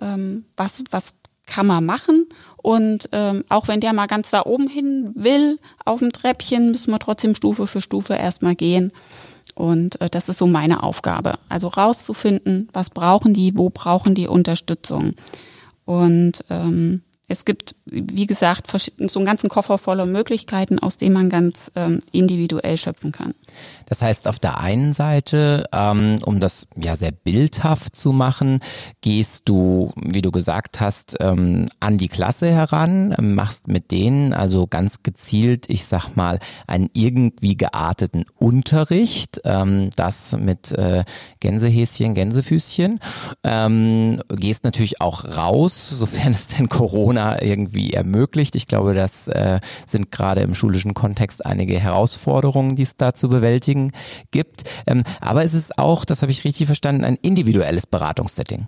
[0.00, 1.14] Ähm, was, was
[1.50, 2.26] kann man machen.
[2.56, 6.92] Und ähm, auch wenn der mal ganz da oben hin will, auf dem Treppchen, müssen
[6.92, 8.92] wir trotzdem Stufe für Stufe erstmal gehen.
[9.54, 11.34] Und äh, das ist so meine Aufgabe.
[11.48, 15.14] Also rauszufinden, was brauchen die, wo brauchen die Unterstützung.
[15.84, 21.28] Und ähm, es gibt, wie gesagt, so einen ganzen Koffer voller Möglichkeiten, aus dem man
[21.28, 23.34] ganz ähm, individuell schöpfen kann.
[23.86, 28.58] Das heißt, auf der einen Seite, ähm, um das ja sehr bildhaft zu machen,
[29.00, 34.66] gehst du, wie du gesagt hast, ähm, an die Klasse heran, machst mit denen also
[34.66, 41.04] ganz gezielt, ich sag mal, einen irgendwie gearteten Unterricht, ähm, das mit äh,
[41.38, 42.98] Gänsehäschen, Gänsefüßchen,
[43.44, 48.56] ähm, gehst natürlich auch raus, sofern es denn Corona irgendwie ermöglicht.
[48.56, 53.28] Ich glaube, das äh, sind gerade im schulischen Kontext einige Herausforderungen, die es da zu
[53.28, 53.92] bewältigen
[54.30, 54.64] gibt.
[54.86, 58.66] Ähm, aber es ist auch, das habe ich richtig verstanden, ein individuelles Beratungssetting.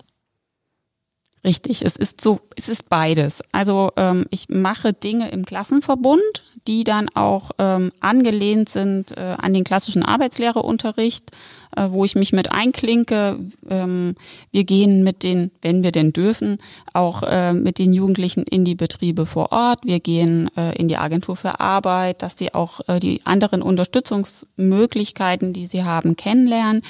[1.45, 3.43] Richtig, es ist so, es ist beides.
[3.51, 6.23] Also ähm, ich mache Dinge im Klassenverbund,
[6.69, 11.33] die dann auch ähm, angelehnt sind äh, an den klassischen Arbeitslehreunterricht,
[11.77, 13.41] äh, wo ich mich mit einklinke.
[13.69, 14.15] Ähm,
[14.53, 16.59] wir gehen mit den, wenn wir denn dürfen,
[16.93, 19.81] auch äh, mit den Jugendlichen in die Betriebe vor Ort.
[19.85, 25.53] Wir gehen äh, in die Agentur für Arbeit, dass sie auch äh, die anderen Unterstützungsmöglichkeiten,
[25.53, 26.83] die sie haben, kennenlernen.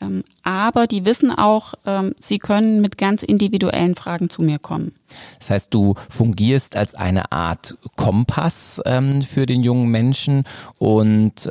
[0.00, 4.92] Ähm, aber die wissen auch, ähm, sie können mit ganz individuellen Fragen zu mir kommen.
[5.38, 10.44] Das heißt, du fungierst als eine Art Kompass ähm, für den jungen Menschen
[10.78, 11.50] und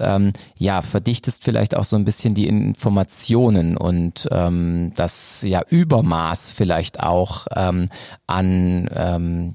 [0.58, 7.48] ja, verdichtest vielleicht auch so ein bisschen die Informationen und das ja Übermaß vielleicht auch
[7.48, 7.90] an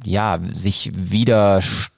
[0.05, 1.92] ja, sich widerstehen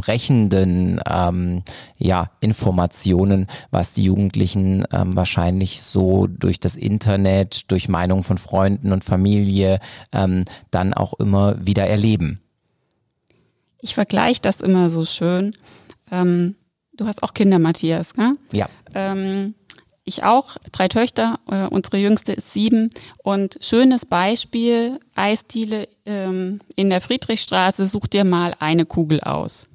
[0.00, 1.62] entsprechenden ähm,
[1.98, 8.92] ja, Informationen, was die Jugendlichen ähm, wahrscheinlich so durch das Internet, durch Meinungen von Freunden
[8.92, 9.78] und Familie
[10.12, 12.40] ähm, dann auch immer wieder erleben.
[13.82, 15.54] Ich vergleiche das immer so schön.
[16.10, 16.54] Ähm,
[16.96, 18.32] du hast auch Kinder, Matthias, gell?
[18.52, 18.68] Ja.
[18.94, 19.54] Ähm,
[20.04, 22.90] ich auch, drei Töchter, äh, unsere jüngste ist sieben.
[23.22, 29.69] Und schönes Beispiel, Eisdiele ähm, in der Friedrichstraße, such dir mal eine Kugel aus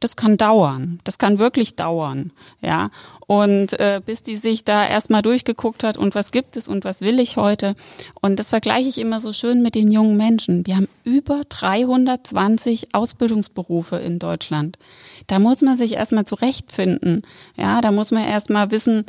[0.00, 1.00] das kann dauern.
[1.04, 2.90] Das kann wirklich dauern, ja.
[3.26, 7.00] Und äh, bis die sich da erstmal durchgeguckt hat und was gibt es und was
[7.00, 7.74] will ich heute.
[8.20, 10.66] Und das vergleiche ich immer so schön mit den jungen Menschen.
[10.66, 14.78] Wir haben über 320 Ausbildungsberufe in Deutschland.
[15.26, 17.22] Da muss man sich erstmal zurechtfinden.
[17.56, 19.04] Ja, da muss man erstmal wissen,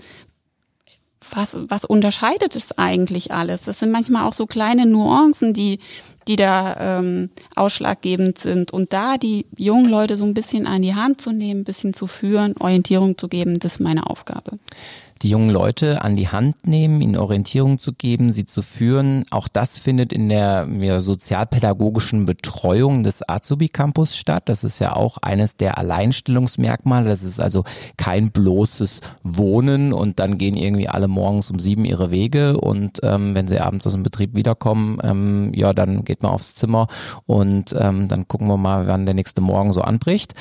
[1.31, 3.63] was, was unterscheidet es eigentlich alles?
[3.63, 5.79] Das sind manchmal auch so kleine Nuancen, die,
[6.27, 8.71] die da ähm, ausschlaggebend sind.
[8.71, 11.93] Und da die jungen Leute so ein bisschen an die Hand zu nehmen, ein bisschen
[11.93, 14.59] zu führen, Orientierung zu geben, das ist meine Aufgabe
[15.21, 19.25] die jungen Leute an die Hand nehmen, ihnen Orientierung zu geben, sie zu führen.
[19.31, 24.43] Auch das findet in der ja, sozialpädagogischen Betreuung des Azubi Campus statt.
[24.47, 27.09] Das ist ja auch eines der Alleinstellungsmerkmale.
[27.09, 27.63] Das ist also
[27.97, 33.35] kein bloßes Wohnen und dann gehen irgendwie alle morgens um sieben ihre Wege und ähm,
[33.35, 36.87] wenn sie abends aus dem Betrieb wiederkommen, ähm, ja, dann geht man aufs Zimmer
[37.25, 40.33] und ähm, dann gucken wir mal, wann der nächste Morgen so anbricht.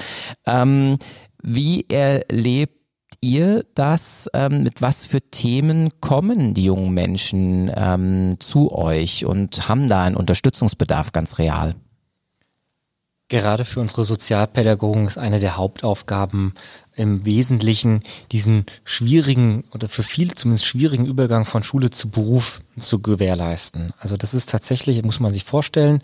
[0.46, 0.98] Ähm,
[1.42, 2.75] wie erlebt
[3.20, 4.28] ihr das?
[4.34, 10.02] Ähm, mit was für Themen kommen die jungen Menschen ähm, zu euch und haben da
[10.02, 11.74] einen Unterstützungsbedarf ganz real?
[13.28, 16.54] Gerade für unsere Sozialpädagogen ist eine der Hauptaufgaben
[16.94, 23.00] im Wesentlichen diesen schwierigen oder für viele zumindest schwierigen Übergang von Schule zu Beruf zu
[23.00, 23.92] gewährleisten.
[23.98, 26.02] Also das ist tatsächlich, muss man sich vorstellen,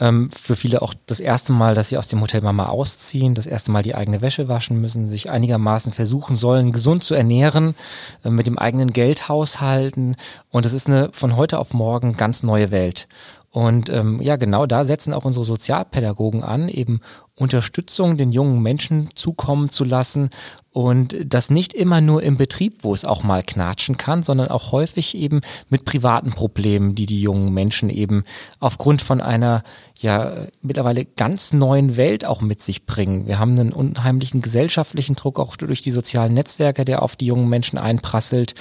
[0.00, 3.46] ähm, für viele auch das erste Mal, dass sie aus dem Hotel Mama ausziehen, das
[3.46, 7.76] erste Mal die eigene Wäsche waschen müssen, sich einigermaßen versuchen sollen, gesund zu ernähren,
[8.24, 10.16] äh, mit dem eigenen Geld haushalten.
[10.50, 13.06] Und es ist eine von heute auf morgen ganz neue Welt.
[13.54, 17.00] Und ähm, ja, genau da setzen auch unsere Sozialpädagogen an, eben
[17.36, 20.30] Unterstützung den jungen Menschen zukommen zu lassen
[20.72, 24.72] und das nicht immer nur im Betrieb, wo es auch mal knatschen kann, sondern auch
[24.72, 28.24] häufig eben mit privaten Problemen, die die jungen Menschen eben
[28.58, 29.62] aufgrund von einer
[30.04, 33.26] ja mittlerweile ganz neuen Welt auch mit sich bringen.
[33.26, 37.48] Wir haben einen unheimlichen gesellschaftlichen Druck auch durch die sozialen Netzwerke, der auf die jungen
[37.48, 38.54] Menschen einprasselt.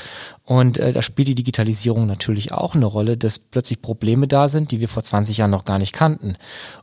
[0.43, 4.71] Und äh, da spielt die Digitalisierung natürlich auch eine Rolle, dass plötzlich Probleme da sind,
[4.71, 6.37] die wir vor 20 Jahren noch gar nicht kannten.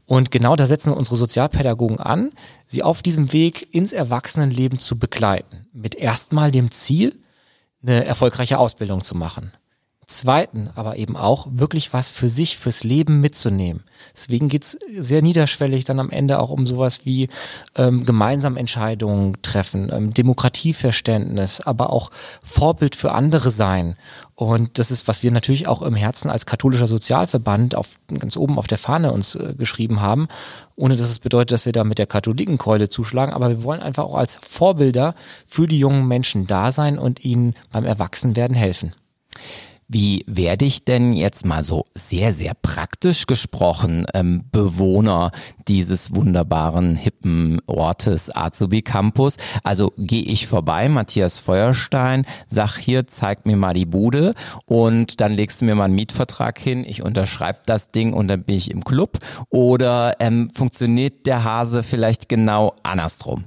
[0.07, 2.31] Und genau da setzen unsere Sozialpädagogen an,
[2.67, 5.67] sie auf diesem Weg ins Erwachsenenleben zu begleiten.
[5.73, 7.19] Mit erstmal dem Ziel,
[7.83, 9.53] eine erfolgreiche Ausbildung zu machen.
[10.11, 13.85] Zweiten aber eben auch wirklich was für sich, fürs Leben mitzunehmen.
[14.13, 17.29] Deswegen geht's sehr niederschwellig dann am Ende auch um sowas wie
[17.77, 22.11] ähm, gemeinsam Entscheidungen treffen, ähm, Demokratieverständnis, aber auch
[22.43, 23.97] Vorbild für andere sein.
[24.35, 28.59] Und das ist, was wir natürlich auch im Herzen als katholischer Sozialverband auf, ganz oben
[28.59, 30.27] auf der Fahne uns äh, geschrieben haben,
[30.77, 33.33] ohne dass es bedeutet, dass wir da mit der Katholikenkreule zuschlagen.
[33.33, 35.15] Aber wir wollen einfach auch als Vorbilder
[35.47, 38.95] für die jungen Menschen da sein und ihnen beim Erwachsenwerden helfen.
[39.93, 45.33] Wie werde ich denn jetzt mal so sehr, sehr praktisch gesprochen ähm, Bewohner
[45.67, 49.37] dieses wunderbaren, hippen Ortes Azubi Campus?
[49.65, 54.31] Also gehe ich vorbei, Matthias Feuerstein, sag hier, zeig mir mal die Bude
[54.65, 58.45] und dann legst du mir mal einen Mietvertrag hin, ich unterschreibe das Ding und dann
[58.45, 59.19] bin ich im Club.
[59.49, 63.47] Oder ähm, funktioniert der Hase vielleicht genau andersrum?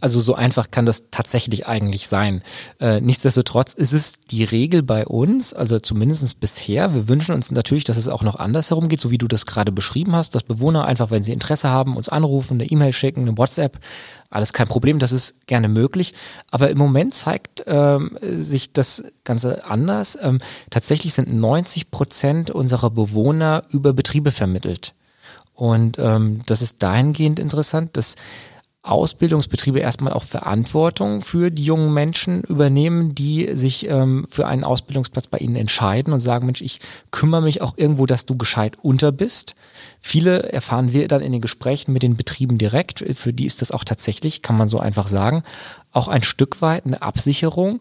[0.00, 2.42] Also so einfach kann das tatsächlich eigentlich sein.
[2.80, 6.94] Äh, nichtsdestotrotz ist es die Regel bei uns, also zumindest bisher.
[6.94, 9.72] Wir wünschen uns natürlich, dass es auch noch andersherum geht, so wie du das gerade
[9.72, 13.38] beschrieben hast, dass Bewohner einfach, wenn sie Interesse haben, uns anrufen, eine E-Mail schicken, eine
[13.38, 13.78] WhatsApp.
[14.28, 16.12] Alles kein Problem, das ist gerne möglich.
[16.50, 20.18] Aber im Moment zeigt ähm, sich das Ganze anders.
[20.20, 20.40] Ähm,
[20.70, 24.94] tatsächlich sind 90 Prozent unserer Bewohner über Betriebe vermittelt.
[25.54, 28.16] Und ähm, das ist dahingehend interessant, dass
[28.86, 35.26] Ausbildungsbetriebe erstmal auch Verantwortung für die jungen Menschen übernehmen, die sich ähm, für einen Ausbildungsplatz
[35.26, 36.80] bei ihnen entscheiden und sagen, Mensch, ich
[37.10, 39.54] kümmere mich auch irgendwo, dass du gescheit unter bist.
[40.00, 43.04] Viele erfahren wir dann in den Gesprächen mit den Betrieben direkt.
[43.16, 45.42] Für die ist das auch tatsächlich, kann man so einfach sagen,
[45.96, 47.80] auch ein Stück weit eine Absicherung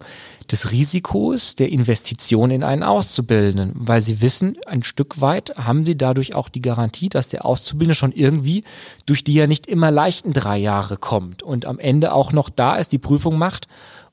[0.50, 5.98] des Risikos der Investition in einen Auszubildenden, weil sie wissen, ein Stück weit haben sie
[5.98, 8.64] dadurch auch die Garantie, dass der Auszubildende schon irgendwie
[9.06, 12.76] durch die ja nicht immer leichten drei Jahre kommt und am Ende auch noch da
[12.76, 13.68] ist, die Prüfung macht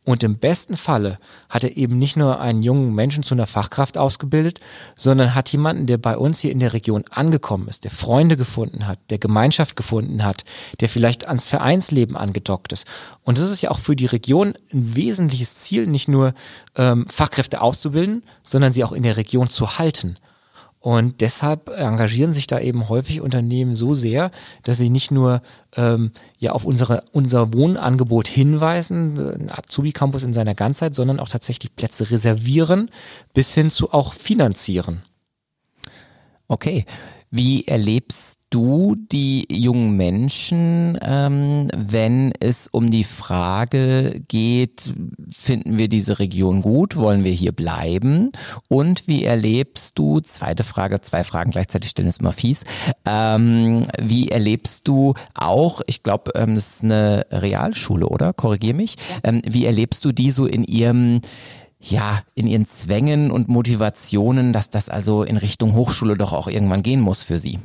[0.04, 3.96] und im besten Falle hat er eben nicht nur einen jungen Menschen zu einer Fachkraft
[3.96, 4.58] ausgebildet,
[4.96, 8.88] sondern hat jemanden, der bei uns hier in der Region angekommen ist, der Freunde gefunden
[8.88, 10.44] hat, der Gemeinschaft gefunden hat,
[10.80, 12.84] der vielleicht ans Vereinsleben angedockt ist.
[13.22, 16.34] Und das ist ja auch für die Region ein wesentliches Ziel, nicht nur
[16.74, 20.16] ähm, Fachkräfte auszubilden, sondern sie auch in der Region zu halten.
[20.82, 24.32] Und deshalb engagieren sich da eben häufig Unternehmen so sehr,
[24.64, 25.40] dass sie nicht nur
[25.76, 26.10] ähm,
[26.40, 32.10] ja auf unsere, unser Wohnangebot hinweisen, ein Azubi-Campus in seiner Ganzheit, sondern auch tatsächlich Plätze
[32.10, 32.90] reservieren,
[33.32, 35.02] bis hin zu auch finanzieren.
[36.48, 36.84] Okay.
[37.30, 44.92] Wie erlebst du die jungen Menschen, ähm, wenn es um die Frage geht,
[45.30, 48.30] finden wir diese Region gut, wollen wir hier bleiben?
[48.68, 52.64] Und wie erlebst du, zweite Frage, zwei Fragen gleichzeitig stellen ist immer fies,
[53.06, 58.32] ähm, wie erlebst du auch, ich glaube, ähm, das ist eine Realschule, oder?
[58.32, 58.96] Korrigier mich.
[59.24, 61.20] Ähm, wie erlebst du die so in ihrem
[61.84, 66.84] ja, in ihren Zwängen und Motivationen, dass das also in Richtung Hochschule doch auch irgendwann
[66.84, 67.58] gehen muss für sie?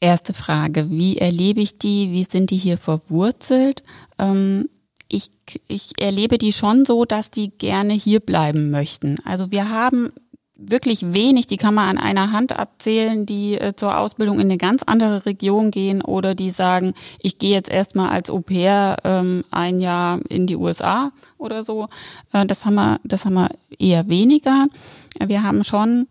[0.00, 2.12] Erste Frage, wie erlebe ich die?
[2.12, 3.82] Wie sind die hier verwurzelt?
[4.18, 4.68] Ähm,
[5.08, 5.30] ich,
[5.66, 9.16] ich erlebe die schon so, dass die gerne hier bleiben möchten.
[9.24, 10.12] Also wir haben
[10.58, 14.58] wirklich wenig, die kann man an einer Hand abzählen, die äh, zur Ausbildung in eine
[14.58, 19.44] ganz andere Region gehen oder die sagen, ich gehe jetzt erstmal als Au pair ähm,
[19.50, 21.88] ein Jahr in die USA oder so.
[22.32, 24.66] Äh, das haben wir, das haben wir eher weniger.
[25.24, 26.08] Wir haben schon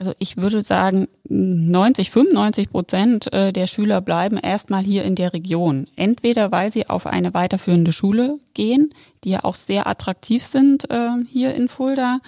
[0.00, 5.34] also ich würde sagen, 90, 95 Prozent äh, der Schüler bleiben erstmal hier in der
[5.34, 5.88] Region.
[5.94, 8.94] Entweder weil sie auf eine weiterführende Schule gehen,
[9.24, 12.20] die ja auch sehr attraktiv sind äh, hier in Fulda.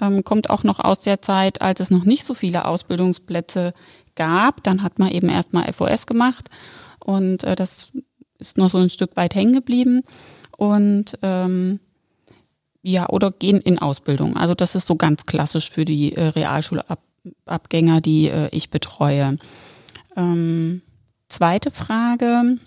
[0.00, 3.74] Ähm, kommt auch noch aus der Zeit, als es noch nicht so viele Ausbildungsplätze
[4.16, 4.62] gab.
[4.62, 6.48] Dann hat man eben erstmal FOS gemacht
[7.04, 7.90] und äh, das
[8.38, 10.04] ist noch so ein Stück weit hängen geblieben.
[10.56, 11.80] Und ähm,
[12.80, 14.38] ja, oder gehen in Ausbildung.
[14.38, 17.00] Also das ist so ganz klassisch für die Realschule ab
[17.46, 19.38] Abgänger, die äh, ich betreue.
[20.16, 20.82] Ähm,
[21.28, 22.58] zweite Frage.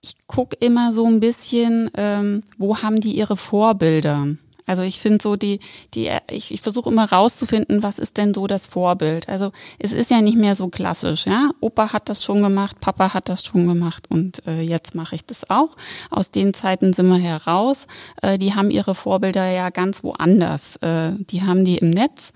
[0.00, 4.26] Ich gucke immer so ein bisschen, ähm, wo haben die ihre Vorbilder?
[4.66, 5.60] Also ich finde so die,
[5.92, 9.28] die, ich, ich versuche immer rauszufinden, was ist denn so das Vorbild.
[9.28, 11.50] Also es ist ja nicht mehr so klassisch, ja.
[11.60, 15.26] Opa hat das schon gemacht, Papa hat das schon gemacht und äh, jetzt mache ich
[15.26, 15.76] das auch.
[16.10, 17.86] Aus den Zeiten sind wir heraus.
[18.22, 20.76] Äh, die haben ihre Vorbilder ja ganz woanders.
[20.76, 22.32] Äh, die haben die im Netz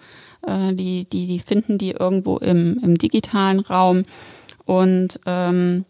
[0.49, 4.05] äh, die, die, die finden die irgendwo im, im digitalen Raum
[4.65, 5.85] und ähm,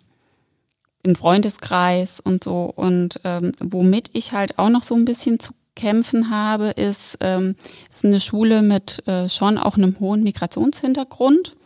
[1.03, 2.73] im Freundeskreis und so.
[2.75, 7.55] Und ähm, womit ich halt auch noch so ein bisschen zu kämpfen habe, ist, ähm,
[7.89, 11.57] ist eine Schule mit äh, schon auch einem hohen Migrationshintergrund.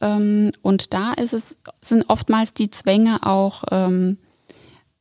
[0.00, 4.16] Ähm, und da ist es, sind oftmals die Zwänge auch ähm,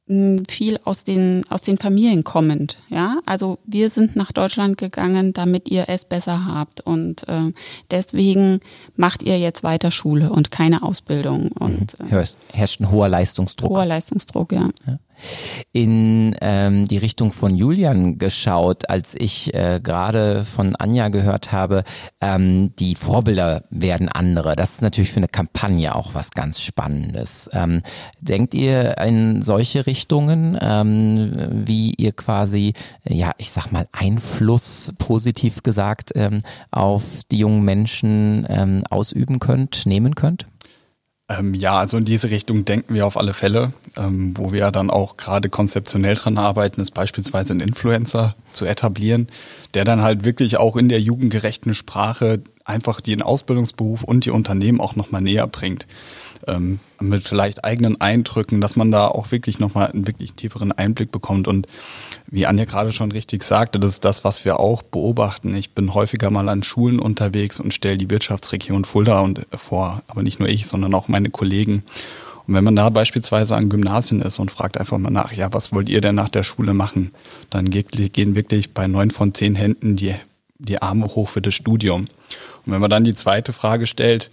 [0.07, 2.77] viel aus den, aus den Familien kommend.
[2.89, 6.81] Ja, also wir sind nach Deutschland gegangen, damit ihr es besser habt.
[6.81, 7.51] Und äh,
[7.91, 8.61] deswegen
[8.95, 11.51] macht ihr jetzt weiter Schule und keine Ausbildung.
[11.51, 13.71] Und äh, herrscht ein hoher Leistungsdruck.
[13.71, 14.69] Hoher Leistungsdruck, ja.
[14.85, 14.97] ja
[15.71, 21.83] in ähm, die Richtung von Julian geschaut, als ich äh, gerade von Anja gehört habe,
[22.21, 24.55] ähm, die Vorbilder werden andere.
[24.55, 27.49] Das ist natürlich für eine Kampagne auch was ganz Spannendes.
[27.53, 27.81] Ähm,
[28.19, 35.63] denkt ihr in solche Richtungen, ähm, wie ihr quasi, ja, ich sag mal, Einfluss, positiv
[35.63, 36.41] gesagt, ähm,
[36.71, 40.45] auf die jungen Menschen ähm, ausüben könnt, nehmen könnt?
[41.29, 43.73] Ähm, ja, also in diese Richtung denken wir auf alle Fälle.
[43.97, 49.27] Ähm, wo wir dann auch gerade konzeptionell dran arbeiten, ist beispielsweise ein Influencer zu etablieren,
[49.73, 54.79] der dann halt wirklich auch in der jugendgerechten Sprache einfach den Ausbildungsberuf und die Unternehmen
[54.79, 55.87] auch nochmal näher bringt.
[56.47, 61.11] Ähm, mit vielleicht eigenen Eindrücken, dass man da auch wirklich nochmal einen wirklich tieferen Einblick
[61.11, 61.47] bekommt.
[61.47, 61.67] Und
[62.27, 65.55] wie Anja gerade schon richtig sagte, das ist das, was wir auch beobachten.
[65.55, 70.01] Ich bin häufiger mal an Schulen unterwegs und stelle die Wirtschaftsregion Fulda und, äh, vor,
[70.07, 71.83] aber nicht nur ich, sondern auch meine Kollegen.
[72.47, 75.73] Und wenn man da beispielsweise an Gymnasien ist und fragt einfach mal nach, ja, was
[75.73, 77.11] wollt ihr denn nach der Schule machen?
[77.49, 80.15] Dann gehen wirklich bei neun von zehn Händen die,
[80.57, 82.07] die Arme hoch für das Studium.
[82.65, 84.31] Und wenn man dann die zweite Frage stellt,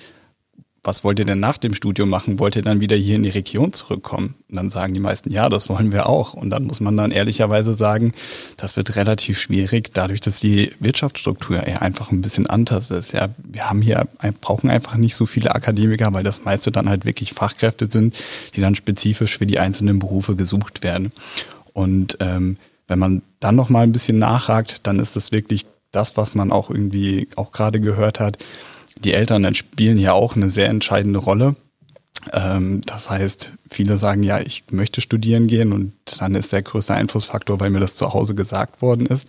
[0.85, 2.39] was wollt ihr denn nach dem Studium machen?
[2.39, 4.35] Wollt ihr dann wieder hier in die Region zurückkommen?
[4.51, 6.35] Und dann sagen die meisten, ja, das wollen wir auch.
[6.35, 8.12] Und dann muss man dann ehrlicherweise sagen,
[8.59, 13.12] das wird relativ schwierig, dadurch, dass die Wirtschaftsstruktur eher einfach ein bisschen anders ist.
[13.12, 14.07] Ja, wir haben hier,
[14.43, 18.14] brauchen einfach nicht so viele Akademiker, weil das meiste dann halt wirklich Fachkräfte sind,
[18.55, 21.12] die dann spezifisch für die einzelnen Berufe gesucht werden.
[21.72, 22.59] Und ähm,
[22.89, 26.53] wenn man dann noch mal ein bisschen nachhakt, dann ist das wirklich das, was man
[26.53, 28.37] auch irgendwie auch gerade gehört hat
[28.97, 31.57] die Eltern spielen hier auch eine sehr entscheidende Rolle.
[32.32, 36.94] Ähm, das heißt, viele sagen, ja, ich möchte studieren gehen und dann ist der größte
[36.94, 39.28] Einflussfaktor, weil mir das zu Hause gesagt worden ist.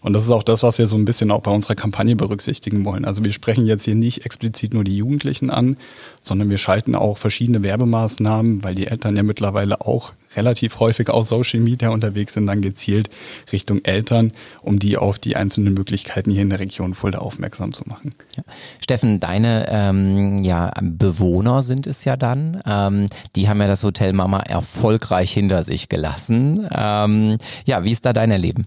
[0.00, 2.84] Und das ist auch das, was wir so ein bisschen auch bei unserer Kampagne berücksichtigen
[2.84, 3.04] wollen.
[3.04, 5.76] Also wir sprechen jetzt hier nicht explizit nur die Jugendlichen an,
[6.22, 11.26] sondern wir schalten auch verschiedene Werbemaßnahmen, weil die Eltern ja mittlerweile auch relativ häufig auf
[11.26, 13.10] Social Media unterwegs sind, dann gezielt
[13.52, 17.84] Richtung Eltern, um die auf die einzelnen Möglichkeiten hier in der Region Fulda aufmerksam zu
[17.86, 18.14] machen.
[18.36, 18.42] Ja.
[18.80, 22.62] Steffen, deine ähm, ja, Bewohner sind es ja dann.
[22.66, 26.68] Ähm, die haben ja das Hotel Mama erfolgreich hinter sich gelassen.
[26.74, 28.66] Ähm, ja, wie ist da dein Erleben?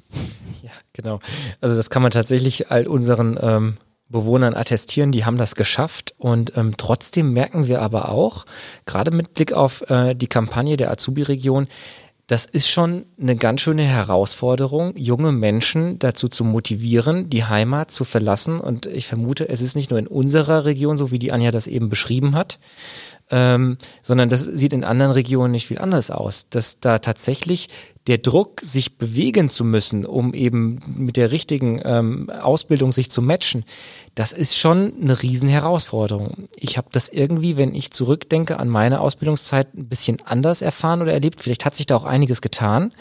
[0.64, 1.20] Ja, genau.
[1.60, 3.78] Also das kann man tatsächlich all unseren ähm,
[4.10, 6.14] Bewohnern attestieren, die haben das geschafft.
[6.18, 8.46] Und ähm, trotzdem merken wir aber auch,
[8.86, 11.68] gerade mit Blick auf äh, die Kampagne der Azubi-Region,
[12.28, 18.06] das ist schon eine ganz schöne Herausforderung, junge Menschen dazu zu motivieren, die Heimat zu
[18.06, 18.62] verlassen.
[18.62, 21.68] Und ich vermute, es ist nicht nur in unserer Region, so wie die Anja das
[21.68, 22.58] eben beschrieben hat,
[23.32, 27.70] ähm, sondern das sieht in anderen Regionen nicht viel anders aus, dass da tatsächlich
[28.08, 33.22] der Druck, sich bewegen zu müssen, um eben mit der richtigen ähm, Ausbildung sich zu
[33.22, 33.64] matchen,
[34.16, 36.48] das ist schon eine Riesenherausforderung.
[36.56, 41.14] Ich habe das irgendwie, wenn ich zurückdenke an meine Ausbildungszeit, ein bisschen anders erfahren oder
[41.14, 41.42] erlebt.
[41.42, 42.92] Vielleicht hat sich da auch einiges getan.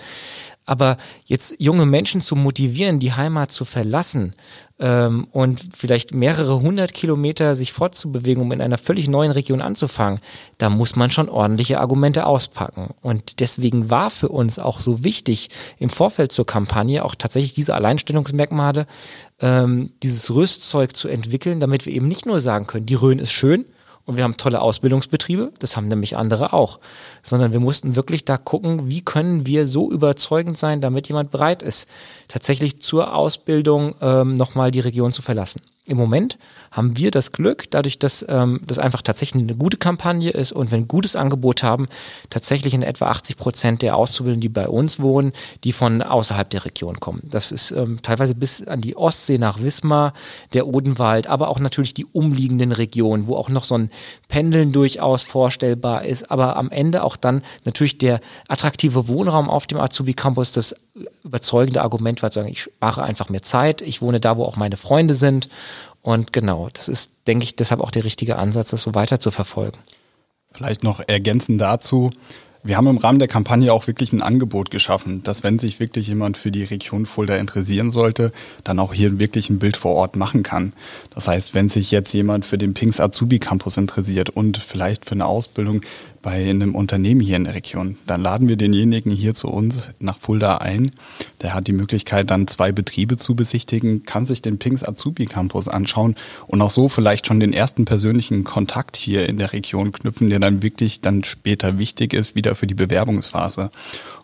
[0.70, 4.36] Aber jetzt junge Menschen zu motivieren, die Heimat zu verlassen
[4.78, 10.20] ähm, und vielleicht mehrere hundert Kilometer sich fortzubewegen, um in einer völlig neuen Region anzufangen,
[10.58, 12.94] da muss man schon ordentliche Argumente auspacken.
[13.02, 15.50] Und deswegen war für uns auch so wichtig,
[15.80, 18.86] im Vorfeld zur Kampagne auch tatsächlich diese Alleinstellungsmerkmale,
[19.40, 23.32] ähm, dieses Rüstzeug zu entwickeln, damit wir eben nicht nur sagen können, die Rhön ist
[23.32, 23.64] schön,
[24.10, 26.80] und wir haben tolle Ausbildungsbetriebe, das haben nämlich andere auch,
[27.22, 31.62] sondern wir mussten wirklich da gucken, wie können wir so überzeugend sein, damit jemand bereit
[31.62, 31.88] ist,
[32.26, 35.62] tatsächlich zur Ausbildung ähm, nochmal die Region zu verlassen.
[35.86, 36.38] Im Moment
[36.70, 40.70] haben wir das Glück, dadurch, dass ähm, das einfach tatsächlich eine gute Kampagne ist und
[40.70, 41.88] wir ein gutes Angebot haben,
[42.30, 45.32] tatsächlich in etwa 80 Prozent der Auszubildenden, die bei uns wohnen,
[45.64, 47.22] die von außerhalb der Region kommen.
[47.24, 50.12] Das ist ähm, teilweise bis an die Ostsee nach Wismar,
[50.52, 53.90] der Odenwald, aber auch natürlich die umliegenden Regionen, wo auch noch so ein
[54.28, 59.80] Pendeln durchaus vorstellbar ist, aber am Ende auch dann natürlich der attraktive Wohnraum auf dem
[59.80, 60.76] Azubi Campus das
[61.24, 64.56] überzeugende Argument war, zu sagen, ich spare einfach mehr Zeit, ich wohne da, wo auch
[64.56, 65.48] meine Freunde sind
[66.02, 69.30] und genau, das ist, denke ich, deshalb auch der richtige Ansatz, das so weiter zu
[69.30, 69.78] verfolgen.
[70.52, 72.10] Vielleicht noch ergänzend dazu.
[72.62, 76.08] Wir haben im Rahmen der Kampagne auch wirklich ein Angebot geschaffen, dass wenn sich wirklich
[76.08, 78.32] jemand für die Region Fulda interessieren sollte,
[78.64, 80.74] dann auch hier wirklich ein Bild vor Ort machen kann.
[81.14, 85.12] Das heißt, wenn sich jetzt jemand für den Pinks Azubi Campus interessiert und vielleicht für
[85.12, 85.80] eine Ausbildung
[86.22, 87.96] bei einem Unternehmen hier in der Region.
[88.06, 90.92] Dann laden wir denjenigen hier zu uns nach Fulda ein.
[91.40, 95.68] Der hat die Möglichkeit, dann zwei Betriebe zu besichtigen, kann sich den Pings Azubi Campus
[95.68, 96.16] anschauen
[96.46, 100.40] und auch so vielleicht schon den ersten persönlichen Kontakt hier in der Region knüpfen, der
[100.40, 103.70] dann wirklich dann später wichtig ist, wieder für die Bewerbungsphase.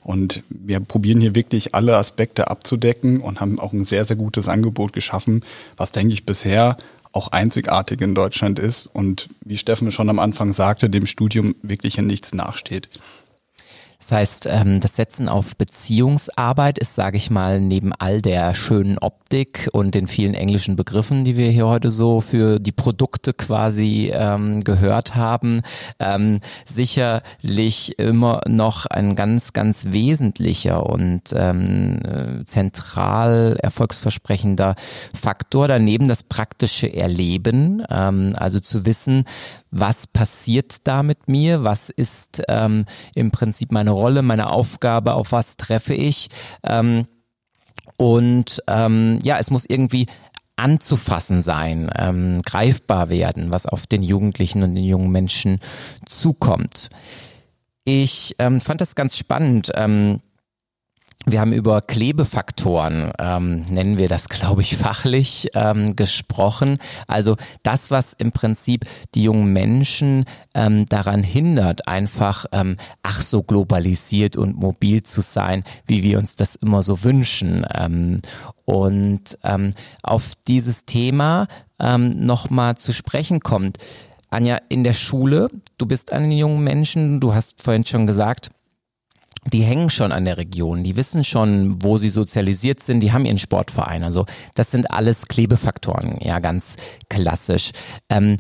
[0.03, 4.47] Und wir probieren hier wirklich alle Aspekte abzudecken und haben auch ein sehr, sehr gutes
[4.49, 5.43] Angebot geschaffen,
[5.77, 6.77] was, denke ich, bisher
[7.17, 11.99] auch einzigartig in Deutschland ist und wie Steffen schon am Anfang sagte, dem Studium wirklich
[11.99, 12.89] in nichts nachsteht.
[13.99, 18.99] Das heißt, ähm, das Setzen auf Beziehungsarbeit ist, sage ich mal, neben all der schönen
[18.99, 24.11] Optik und den vielen englischen Begriffen, die wir hier heute so für die Produkte quasi
[24.13, 25.63] ähm, gehört haben,
[25.99, 31.29] ähm, sicherlich immer noch ein ganz, ganz wesentlicher und
[32.47, 34.75] zentral erfolgsversprechender
[35.15, 35.69] Faktor.
[35.69, 39.25] Daneben das praktische Erleben, also zu wissen,
[39.81, 45.33] was passiert da mit mir, was ist ähm, im Prinzip meine Rolle, meine Aufgabe, auf
[45.33, 46.29] was treffe ich.
[46.62, 47.07] Ähm,
[47.97, 50.07] und ähm, ja, es muss irgendwie
[50.57, 55.61] anzufassen sein, ähm, greifbar werden, was auf den Jugendlichen und den jungen Menschen
[56.07, 56.89] zukommt.
[57.85, 59.70] Ich ähm, fand das ganz spannend.
[59.74, 60.20] Ähm,
[61.29, 66.79] wir haben über Klebefaktoren, ähm, nennen wir das, glaube ich, fachlich ähm, gesprochen.
[67.09, 70.24] Also das, was im Prinzip die jungen Menschen
[70.55, 76.37] ähm, daran hindert, einfach ähm, ach so globalisiert und mobil zu sein, wie wir uns
[76.37, 77.66] das immer so wünschen.
[77.74, 78.22] Ähm,
[78.64, 79.72] und ähm,
[80.05, 81.49] auf dieses Thema
[81.81, 83.79] ähm, nochmal zu sprechen kommt.
[84.31, 85.49] Anja, in der Schule,
[85.79, 88.51] du bist an den jungen Menschen, du hast vorhin schon gesagt,
[89.53, 93.25] die hängen schon an der Region, die wissen schon, wo sie sozialisiert sind, die haben
[93.25, 94.03] ihren Sportverein.
[94.05, 96.77] Also das sind alles Klebefaktoren, ja, ganz
[97.09, 97.71] klassisch.
[98.09, 98.37] Ähm,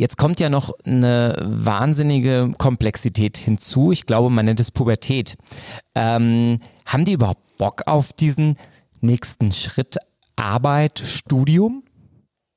[0.00, 3.92] Jetzt kommt ja noch eine wahnsinnige Komplexität hinzu.
[3.92, 5.36] Ich glaube, man nennt es Pubertät.
[5.94, 8.56] Ähm, haben die überhaupt Bock auf diesen
[9.02, 9.98] nächsten Schritt
[10.36, 11.82] Arbeit, Studium?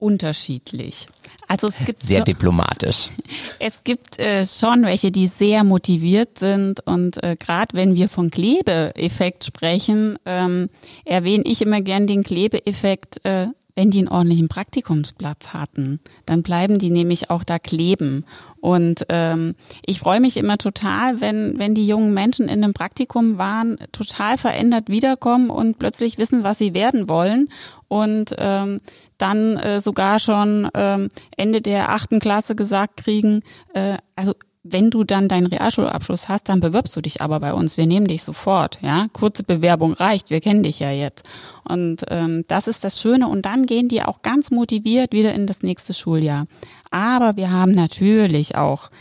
[0.03, 1.07] Unterschiedlich.
[1.47, 3.09] Also es gibt sehr schon, diplomatisch.
[3.59, 8.29] Es gibt äh, schon welche, die sehr motiviert sind und äh, gerade wenn wir von
[8.29, 10.69] Klebeeffekt sprechen, ähm,
[11.05, 13.23] erwähne ich immer gern den Klebeeffekt.
[13.25, 18.23] Äh, wenn die einen ordentlichen Praktikumsplatz hatten, dann bleiben die nämlich auch da kleben.
[18.63, 19.55] Und ähm,
[19.85, 24.37] ich freue mich immer total, wenn, wenn die jungen Menschen in einem Praktikum waren, total
[24.37, 27.49] verändert wiederkommen und plötzlich wissen, was sie werden wollen
[27.89, 28.79] und ähm,
[29.17, 33.41] dann äh, sogar schon ähm, Ende der achten Klasse gesagt kriegen,
[33.73, 34.33] äh, also
[34.63, 37.75] wenn du dann deinen Realschulabschluss hast, dann bewirbst du dich aber bei uns.
[37.75, 38.79] Wir nehmen dich sofort.
[38.81, 40.29] Ja, kurze Bewerbung reicht.
[40.29, 41.27] Wir kennen dich ja jetzt.
[41.65, 43.27] Und ähm, das ist das Schöne.
[43.27, 46.47] Und dann gehen die auch ganz motiviert wieder in das nächste Schuljahr.
[46.93, 48.91] Aber wir haben natürlich auch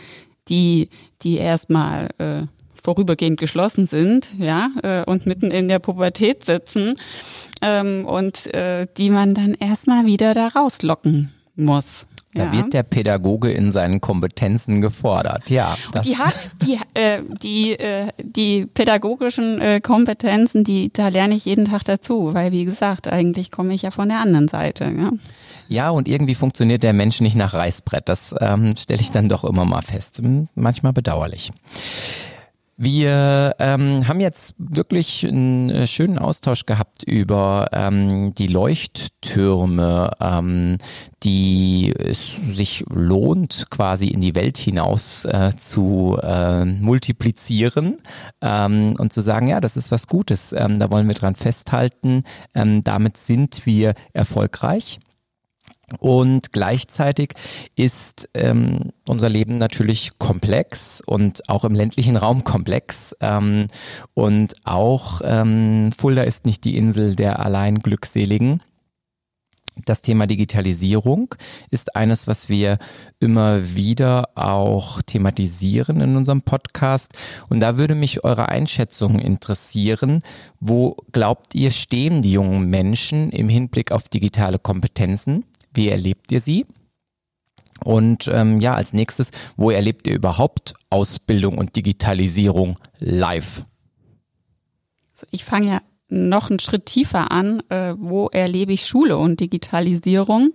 [0.49, 0.88] die,
[1.20, 2.47] die erstmal äh,
[2.82, 6.97] vorübergehend geschlossen sind, ja, äh, und mitten in der Pubertät sitzen
[7.61, 12.07] ähm, und äh, die man dann erstmal wieder da rauslocken muss.
[12.34, 12.52] Da ja.
[12.52, 15.76] wird der Pädagoge in seinen Kompetenzen gefordert, ja.
[16.02, 21.66] die hat die äh, die äh, die pädagogischen äh, Kompetenzen, die da lerne ich jeden
[21.66, 24.84] Tag dazu, weil wie gesagt, eigentlich komme ich ja von der anderen Seite.
[24.84, 25.10] Ja,
[25.68, 28.08] ja und irgendwie funktioniert der Mensch nicht nach Reißbrett.
[28.08, 30.20] Das ähm, stelle ich dann doch immer mal fest.
[30.22, 31.52] Hm, manchmal bedauerlich.
[32.84, 40.78] Wir ähm, haben jetzt wirklich einen äh, schönen Austausch gehabt über ähm, die Leuchttürme, ähm,
[41.22, 47.98] die es sich lohnt, quasi in die Welt hinaus äh, zu äh, multiplizieren
[48.40, 52.24] ähm, und zu sagen, ja, das ist was Gutes, ähm, da wollen wir dran festhalten,
[52.52, 54.98] ähm, damit sind wir erfolgreich.
[55.99, 57.34] Und gleichzeitig
[57.76, 63.14] ist ähm, unser Leben natürlich komplex und auch im ländlichen Raum komplex.
[63.20, 63.66] Ähm,
[64.14, 68.61] und auch ähm, Fulda ist nicht die Insel der allein Glückseligen.
[69.86, 71.34] Das Thema Digitalisierung
[71.70, 72.78] ist eines, was wir
[73.20, 77.12] immer wieder auch thematisieren in unserem Podcast.
[77.49, 80.22] Und da würde mich eure Einschätzung interessieren.
[80.61, 85.45] Wo glaubt ihr, stehen die jungen Menschen im Hinblick auf digitale Kompetenzen?
[85.74, 86.66] Wie erlebt ihr sie?
[87.84, 93.64] Und ähm, ja, als nächstes, wo erlebt ihr überhaupt Ausbildung und Digitalisierung live?
[95.12, 97.62] Also ich fange ja noch einen Schritt tiefer an.
[97.70, 100.52] Äh, wo erlebe ich Schule und Digitalisierung?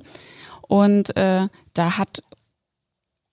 [0.61, 2.23] Und äh, da hat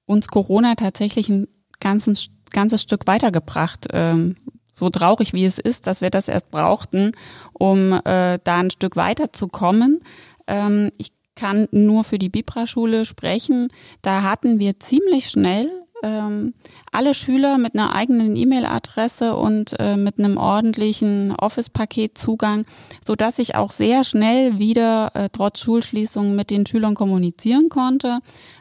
[0.06, 1.48] uns Corona tatsächlich ein
[1.80, 3.88] ganzes, ganzes Stück weitergebracht.
[3.92, 4.36] Ähm,
[4.72, 7.12] so traurig wie es ist, dass wir das erst brauchten,
[7.52, 10.00] um äh, da ein Stück weiterzukommen.
[10.46, 13.68] Ähm, ich kann nur für die Bibra-Schule sprechen.
[14.02, 15.70] Da hatten wir ziemlich schnell
[16.04, 16.54] ähm,
[16.92, 22.66] alle Schüler mit einer eigenen E-Mail-Adresse und äh, mit einem ordentlichen Office-Paket-Zugang,
[23.04, 28.18] so dass ich auch sehr schnell wieder äh, trotz Schulschließung mit den Schülern kommunizieren konnte.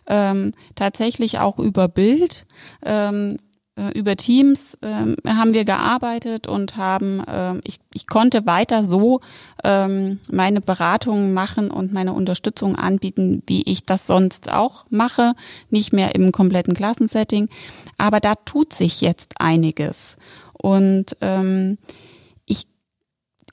[0.07, 2.45] Ähm, tatsächlich auch über Bild.
[2.83, 3.52] Ähm, äh,
[3.95, 9.21] über Teams ähm, haben wir gearbeitet und haben, ähm, ich, ich konnte weiter so
[9.63, 15.33] ähm, meine Beratungen machen und meine Unterstützung anbieten, wie ich das sonst auch mache,
[15.71, 17.49] nicht mehr im kompletten Klassensetting.
[17.97, 20.17] Aber da tut sich jetzt einiges.
[20.53, 21.79] Und ähm,
[22.45, 22.67] ich,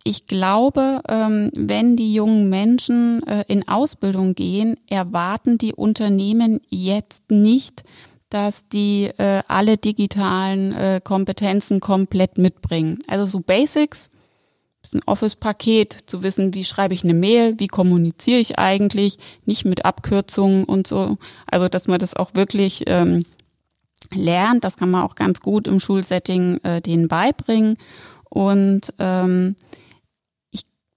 [0.04, 7.30] ich glaube, ähm, wenn die jungen Menschen äh, in Ausbildung gehen, erwarten die Unternehmen jetzt
[7.30, 7.84] nicht,
[8.30, 12.98] dass die äh, alle digitalen äh, Kompetenzen komplett mitbringen.
[13.06, 14.10] Also so Basics,
[14.94, 19.84] ein Office-Paket, zu wissen, wie schreibe ich eine Mail, wie kommuniziere ich eigentlich, nicht mit
[19.84, 21.18] Abkürzungen und so.
[21.50, 23.24] Also dass man das auch wirklich ähm,
[24.14, 27.76] lernt, das kann man auch ganz gut im Schulsetting äh, denen beibringen.
[28.28, 29.56] Und ähm,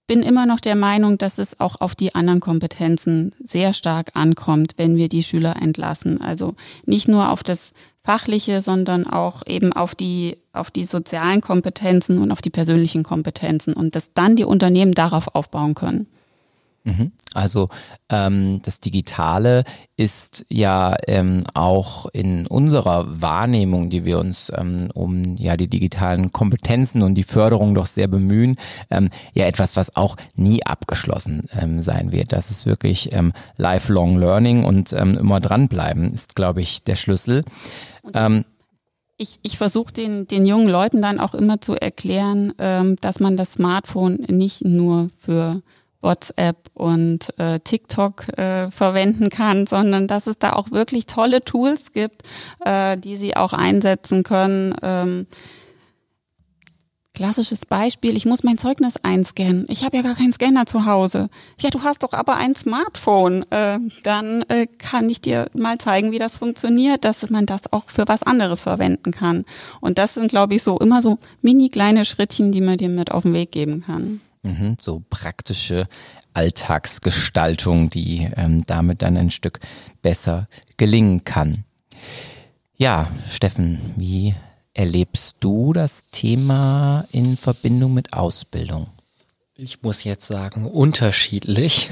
[0.07, 4.73] bin immer noch der Meinung, dass es auch auf die anderen Kompetenzen sehr stark ankommt,
[4.77, 6.21] wenn wir die Schüler entlassen.
[6.21, 7.73] Also nicht nur auf das
[8.03, 13.73] Fachliche, sondern auch eben auf die, auf die sozialen Kompetenzen und auf die persönlichen Kompetenzen
[13.73, 16.07] und dass dann die Unternehmen darauf aufbauen können.
[16.85, 17.13] Mhm.
[17.33, 17.69] Also
[18.09, 19.63] ähm, das Digitale
[19.95, 26.33] ist ja ähm, auch in unserer Wahrnehmung, die wir uns ähm, um ja die digitalen
[26.33, 28.57] Kompetenzen und die Förderung doch sehr bemühen,
[28.89, 32.33] ähm, ja etwas, was auch nie abgeschlossen ähm, sein wird.
[32.33, 37.45] Das ist wirklich ähm, lifelong learning und ähm, immer dranbleiben ist, glaube ich, der Schlüssel.
[38.13, 38.43] Ähm,
[39.15, 43.37] ich, ich versuche den, den jungen Leuten dann auch immer zu erklären, ähm, dass man
[43.37, 45.61] das Smartphone nicht nur für
[46.03, 51.93] WhatsApp und äh, TikTok äh, verwenden kann, sondern dass es da auch wirklich tolle Tools
[51.93, 52.23] gibt,
[52.65, 54.75] äh, die sie auch einsetzen können.
[54.81, 55.27] Ähm,
[57.15, 59.67] Klassisches Beispiel, ich muss mein Zeugnis einscannen.
[59.69, 61.29] Ich habe ja gar keinen Scanner zu Hause.
[61.59, 63.45] Ja, du hast doch aber ein Smartphone.
[63.51, 67.83] Äh, dann äh, kann ich dir mal zeigen, wie das funktioniert, dass man das auch
[67.85, 69.45] für was anderes verwenden kann.
[69.79, 73.11] Und das sind, glaube ich, so immer so mini kleine Schrittchen, die man dir mit
[73.11, 74.19] auf den Weg geben kann.
[74.43, 75.87] Mhm, so praktische
[76.33, 79.59] Alltagsgestaltung, die ähm, damit dann ein Stück
[80.01, 81.63] besser gelingen kann.
[82.75, 84.35] Ja, Steffen, wie
[84.73, 88.87] erlebst du das Thema in Verbindung mit Ausbildung?
[89.55, 91.91] Ich muss jetzt sagen, unterschiedlich,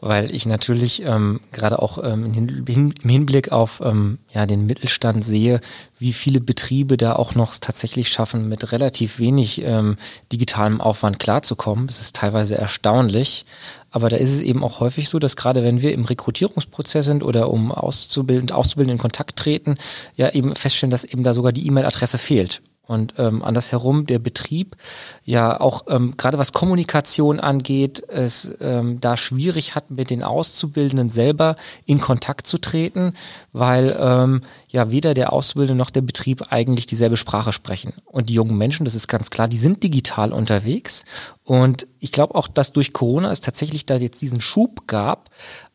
[0.00, 2.32] weil ich natürlich ähm, gerade auch ähm,
[2.66, 5.60] im Hinblick auf ähm, ja, den Mittelstand sehe,
[5.98, 9.98] wie viele Betriebe da auch noch tatsächlich schaffen, mit relativ wenig ähm,
[10.32, 11.90] digitalem Aufwand klarzukommen.
[11.90, 13.44] Es ist teilweise erstaunlich.
[13.90, 17.22] Aber da ist es eben auch häufig so, dass gerade wenn wir im Rekrutierungsprozess sind
[17.22, 19.74] oder um Auszubildende, Auszubildende in Kontakt treten,
[20.16, 24.76] ja eben feststellen, dass eben da sogar die E-Mail-Adresse fehlt und ähm, andersherum der Betrieb
[25.22, 31.10] ja auch ähm, gerade was Kommunikation angeht, es ähm, da schwierig hat, mit den Auszubildenden
[31.10, 33.12] selber in Kontakt zu treten,
[33.52, 37.92] weil ähm, ja weder der Auszubildende noch der Betrieb eigentlich dieselbe Sprache sprechen.
[38.06, 41.04] Und die jungen Menschen, das ist ganz klar, die sind digital unterwegs.
[41.44, 45.28] Und ich glaube auch, dass durch Corona es tatsächlich da jetzt diesen Schub gab,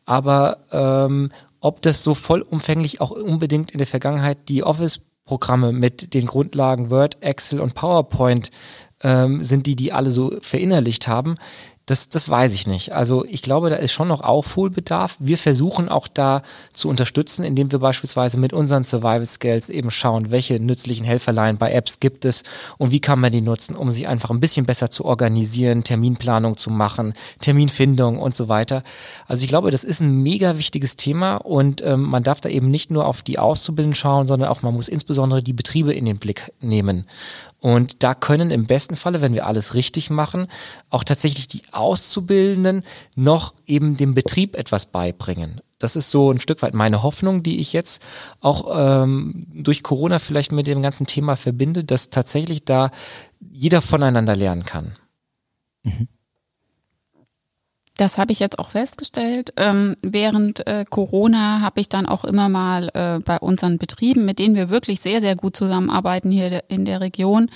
[0.04, 6.14] aber ähm, ob das so vollumfänglich auch unbedingt in der Vergangenheit die Office Programme mit
[6.14, 8.50] den Grundlagen Word, Excel und PowerPoint
[9.02, 11.36] ähm, sind die, die alle so verinnerlicht haben.
[11.86, 12.94] Das, das weiß ich nicht.
[12.94, 15.16] Also ich glaube, da ist schon noch Aufholbedarf.
[15.18, 20.30] Wir versuchen auch da zu unterstützen, indem wir beispielsweise mit unseren Survival Skills eben schauen,
[20.30, 22.42] welche nützlichen Helferlein bei Apps gibt es
[22.78, 26.56] und wie kann man die nutzen, um sich einfach ein bisschen besser zu organisieren, Terminplanung
[26.56, 28.82] zu machen, Terminfindung und so weiter.
[29.26, 32.70] Also ich glaube, das ist ein mega wichtiges Thema und ähm, man darf da eben
[32.70, 36.16] nicht nur auf die Auszubildenden schauen, sondern auch man muss insbesondere die Betriebe in den
[36.16, 37.04] Blick nehmen.
[37.64, 40.48] Und da können im besten Falle, wenn wir alles richtig machen,
[40.90, 42.82] auch tatsächlich die Auszubildenden
[43.16, 45.62] noch eben dem Betrieb etwas beibringen.
[45.78, 48.02] Das ist so ein Stück weit meine Hoffnung, die ich jetzt
[48.40, 48.66] auch
[49.02, 52.90] ähm, durch Corona vielleicht mit dem ganzen Thema verbinde, dass tatsächlich da
[53.40, 54.96] jeder voneinander lernen kann.
[55.84, 56.08] Mhm.
[57.96, 59.52] Das habe ich jetzt auch festgestellt.
[59.56, 64.40] Ähm, während äh, Corona habe ich dann auch immer mal äh, bei unseren Betrieben, mit
[64.40, 67.50] denen wir wirklich sehr, sehr gut zusammenarbeiten hier in der Region,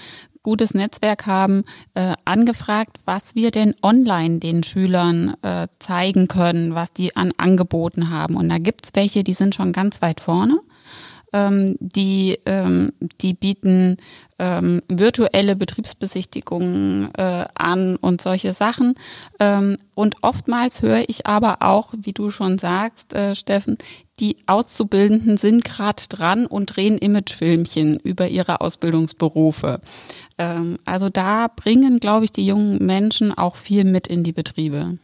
[0.45, 1.65] gutes Netzwerk haben,
[1.95, 8.11] äh, angefragt, was wir denn online den Schülern äh, zeigen können, was die an Angeboten
[8.11, 8.37] haben.
[8.37, 10.61] Und da gibt's welche, die sind schon ganz weit vorne.
[11.39, 13.97] Ähm, die, ähm, die bieten
[14.39, 18.95] ähm, virtuelle Betriebsbesichtigungen äh, an und solche Sachen.
[19.41, 23.79] Ähm, und oftmals höre ich aber auch, wie du schon sagst, äh, Steffen,
[24.21, 29.81] die Auszubildenden sind gerade dran und drehen Imagefilmchen über ihre Ausbildungsberufe.
[30.39, 34.99] Ähm, also da bringen, glaube ich, die jungen Menschen auch viel mit in die Betriebe.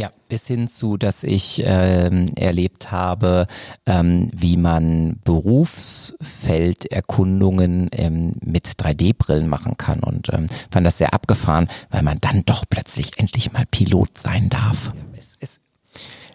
[0.00, 3.46] Ja, bis hin zu, dass ich ähm, erlebt habe,
[3.84, 11.68] ähm, wie man Berufsfelderkundungen ähm, mit 3D-Brillen machen kann und ähm, fand das sehr abgefahren,
[11.90, 14.94] weil man dann doch plötzlich endlich mal Pilot sein darf.
[15.18, 15.60] Es, es,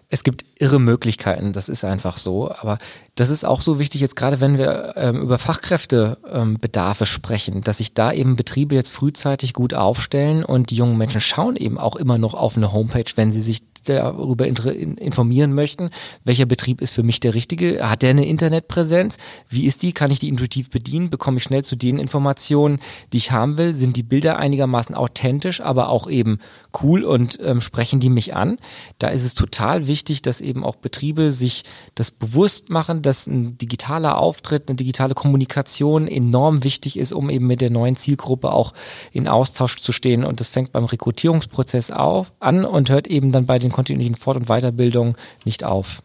[0.09, 2.51] es gibt irre Möglichkeiten, das ist einfach so.
[2.51, 2.77] Aber
[3.15, 7.77] das ist auch so wichtig, jetzt gerade wenn wir ähm, über Fachkräftebedarfe ähm, sprechen, dass
[7.77, 11.95] sich da eben Betriebe jetzt frühzeitig gut aufstellen und die jungen Menschen schauen eben auch
[11.95, 15.89] immer noch auf eine Homepage, wenn sie sich darüber informieren möchten,
[16.23, 19.17] welcher Betrieb ist für mich der richtige, hat der eine Internetpräsenz,
[19.49, 22.79] wie ist die, kann ich die intuitiv bedienen, bekomme ich schnell zu den Informationen,
[23.13, 26.39] die ich haben will, sind die Bilder einigermaßen authentisch, aber auch eben
[26.81, 28.57] cool und ähm, sprechen die mich an.
[28.99, 31.63] Da ist es total wichtig, dass eben auch Betriebe sich
[31.95, 37.47] das bewusst machen, dass ein digitaler Auftritt, eine digitale Kommunikation enorm wichtig ist, um eben
[37.47, 38.73] mit der neuen Zielgruppe auch
[39.11, 40.23] in Austausch zu stehen.
[40.23, 44.37] Und das fängt beim Rekrutierungsprozess auf, an und hört eben dann bei den kontinuierlichen Fort-
[44.37, 46.01] und Weiterbildungen nicht auf.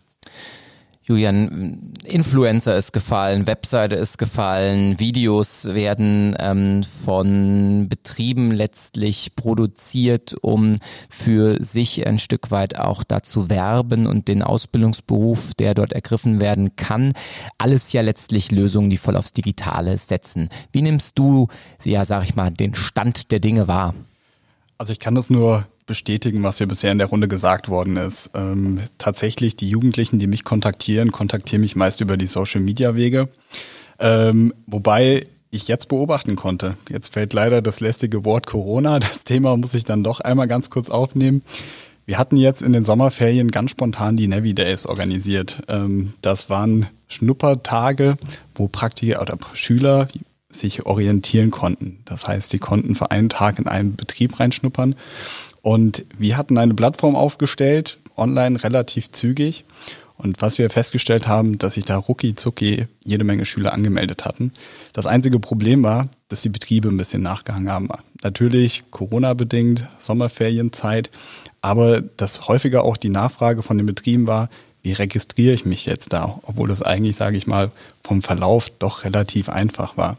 [1.04, 10.76] Julian, Influencer ist gefallen, Webseite ist gefallen, Videos werden ähm, von Betrieben letztlich produziert, um
[11.08, 16.76] für sich ein Stück weit auch dazu werben und den Ausbildungsberuf, der dort ergriffen werden
[16.76, 17.12] kann.
[17.58, 20.48] Alles ja letztlich Lösungen, die voll aufs Digitale setzen.
[20.70, 21.48] Wie nimmst du,
[21.82, 23.94] ja, sag ich mal, den Stand der Dinge wahr?
[24.78, 28.30] Also ich kann das nur bestätigen, was hier bisher in der Runde gesagt worden ist.
[28.32, 33.28] Ähm, tatsächlich, die Jugendlichen, die mich kontaktieren, kontaktieren mich meist über die Social-Media-Wege.
[33.98, 36.76] Ähm, wobei ich jetzt beobachten konnte.
[36.88, 39.00] Jetzt fällt leider das lästige Wort Corona.
[39.00, 41.42] Das Thema muss ich dann doch einmal ganz kurz aufnehmen.
[42.06, 45.60] Wir hatten jetzt in den Sommerferien ganz spontan die Navi Days organisiert.
[45.66, 48.16] Ähm, das waren Schnuppertage,
[48.54, 50.06] wo Praktiker oder Schüler
[50.50, 51.98] sich orientieren konnten.
[52.04, 54.94] Das heißt, die konnten für einen Tag in einen Betrieb reinschnuppern
[55.62, 59.64] und wir hatten eine Plattform aufgestellt, online relativ zügig.
[60.16, 64.52] Und was wir festgestellt haben, dass sich da rucki zucki jede Menge Schüler angemeldet hatten.
[64.92, 67.88] Das einzige Problem war, dass die Betriebe ein bisschen nachgehangen haben.
[68.22, 71.10] Natürlich Corona-bedingt, Sommerferienzeit,
[71.62, 74.50] aber dass häufiger auch die Nachfrage von den Betrieben war,
[74.82, 76.38] wie registriere ich mich jetzt da?
[76.42, 77.70] Obwohl das eigentlich, sage ich mal,
[78.02, 80.18] vom Verlauf doch relativ einfach war.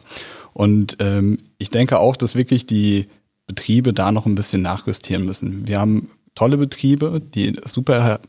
[0.54, 3.08] Und ähm, ich denke auch, dass wirklich die
[3.52, 5.68] Betriebe da noch ein bisschen nachjustieren müssen.
[5.68, 8.22] Wir haben tolle Betriebe, die super,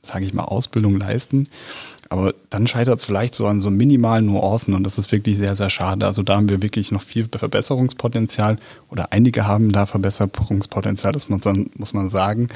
[0.00, 1.48] sage ich mal, Ausbildung leisten.
[2.08, 5.54] Aber dann scheitert es vielleicht so an so minimalen Nuancen und das ist wirklich sehr,
[5.54, 6.06] sehr schade.
[6.06, 8.58] Also da haben wir wirklich noch viel Verbesserungspotenzial
[8.88, 12.48] oder einige haben da Verbesserungspotenzial, das muss man, muss man sagen.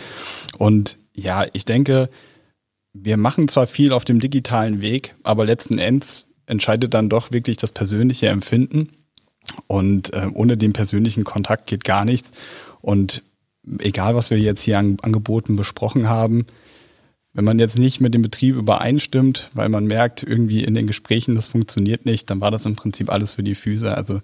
[0.59, 2.09] Und ja, ich denke,
[2.95, 7.57] wir machen zwar viel auf dem digitalen Weg, aber letzten Endes entscheidet dann doch wirklich
[7.57, 8.89] das persönliche Empfinden.
[9.67, 12.33] Und äh, ohne den persönlichen Kontakt geht gar nichts.
[12.81, 13.23] Und
[13.79, 16.47] egal, was wir jetzt hier an Angeboten besprochen haben,
[17.33, 21.35] wenn man jetzt nicht mit dem Betrieb übereinstimmt, weil man merkt, irgendwie in den Gesprächen,
[21.35, 23.95] das funktioniert nicht, dann war das im Prinzip alles für die Füße.
[23.95, 24.21] Also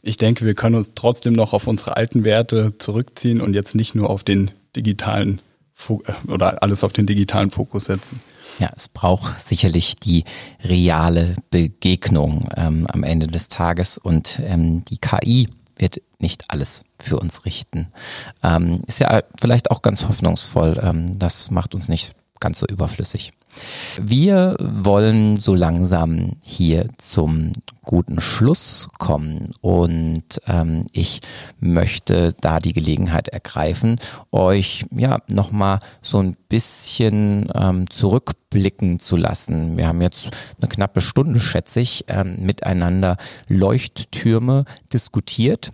[0.00, 3.96] ich denke, wir können uns trotzdem noch auf unsere alten Werte zurückziehen und jetzt nicht
[3.96, 5.40] nur auf den digitalen
[6.28, 8.20] oder alles auf den digitalen Fokus setzen.
[8.58, 10.24] Ja, es braucht sicherlich die
[10.64, 17.18] reale Begegnung ähm, am Ende des Tages und ähm, die KI wird nicht alles für
[17.18, 17.88] uns richten.
[18.42, 20.80] Ähm, ist ja vielleicht auch ganz hoffnungsvoll.
[20.82, 23.32] Ähm, das macht uns nicht ganz so überflüssig.
[24.00, 31.20] Wir wollen so langsam hier zum guten Schluss kommen und ähm, ich
[31.60, 33.96] möchte da die Gelegenheit ergreifen,
[34.32, 39.76] euch ja nochmal so ein bisschen ähm, zurückblicken zu lassen.
[39.76, 40.30] Wir haben jetzt
[40.60, 43.16] eine knappe Stunde, schätze ich, ähm, miteinander
[43.48, 45.70] Leuchttürme diskutiert.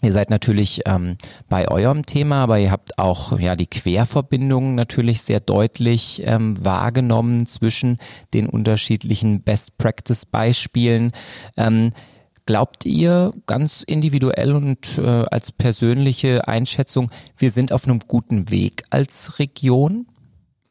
[0.00, 1.16] Ihr seid natürlich ähm,
[1.48, 7.46] bei eurem Thema, aber ihr habt auch ja die Querverbindungen natürlich sehr deutlich ähm, wahrgenommen
[7.46, 7.96] zwischen
[8.32, 11.10] den unterschiedlichen Best Practice Beispielen.
[11.56, 11.90] Ähm,
[12.46, 18.84] glaubt ihr ganz individuell und äh, als persönliche Einschätzung, wir sind auf einem guten Weg
[18.90, 20.06] als Region?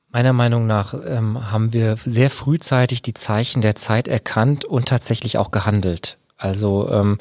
[0.09, 5.37] Meiner Meinung nach ähm, haben wir sehr frühzeitig die Zeichen der Zeit erkannt und tatsächlich
[5.37, 6.17] auch gehandelt.
[6.37, 7.17] Also ähm,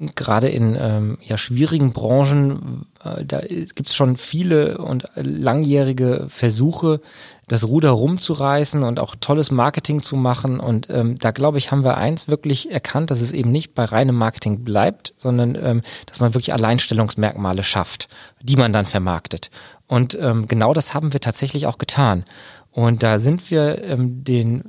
[0.00, 7.00] gerade in ähm, ja, schwierigen Branchen, äh, da gibt es schon viele und langjährige Versuche,
[7.48, 10.58] das Ruder rumzureißen und auch tolles Marketing zu machen.
[10.58, 13.84] Und ähm, da glaube ich, haben wir eins wirklich erkannt, dass es eben nicht bei
[13.84, 18.08] reinem Marketing bleibt, sondern ähm, dass man wirklich Alleinstellungsmerkmale schafft,
[18.40, 19.50] die man dann vermarktet.
[19.86, 22.24] Und ähm, genau das haben wir tatsächlich auch getan.
[22.70, 24.64] Und da sind wir ähm, den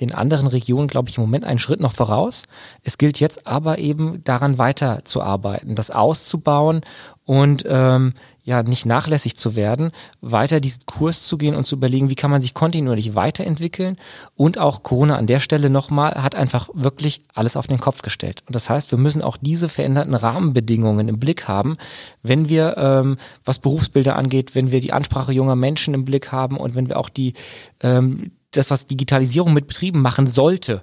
[0.00, 2.44] den anderen Regionen, glaube ich, im Moment einen Schritt noch voraus.
[2.82, 6.82] Es gilt jetzt aber eben daran weiterzuarbeiten, das auszubauen
[7.24, 8.14] und ähm,
[8.44, 12.30] ja nicht nachlässig zu werden, weiter diesen Kurs zu gehen und zu überlegen, wie kann
[12.30, 13.96] man sich kontinuierlich weiterentwickeln
[14.36, 18.42] und auch Corona an der Stelle nochmal hat einfach wirklich alles auf den Kopf gestellt.
[18.46, 21.78] Und das heißt, wir müssen auch diese veränderten Rahmenbedingungen im Blick haben,
[22.22, 23.16] wenn wir, ähm,
[23.46, 26.98] was Berufsbilder angeht, wenn wir die Ansprache junger Menschen im Blick haben und wenn wir
[26.98, 27.32] auch die
[27.80, 30.82] ähm, das, was Digitalisierung mit Betrieben machen sollte,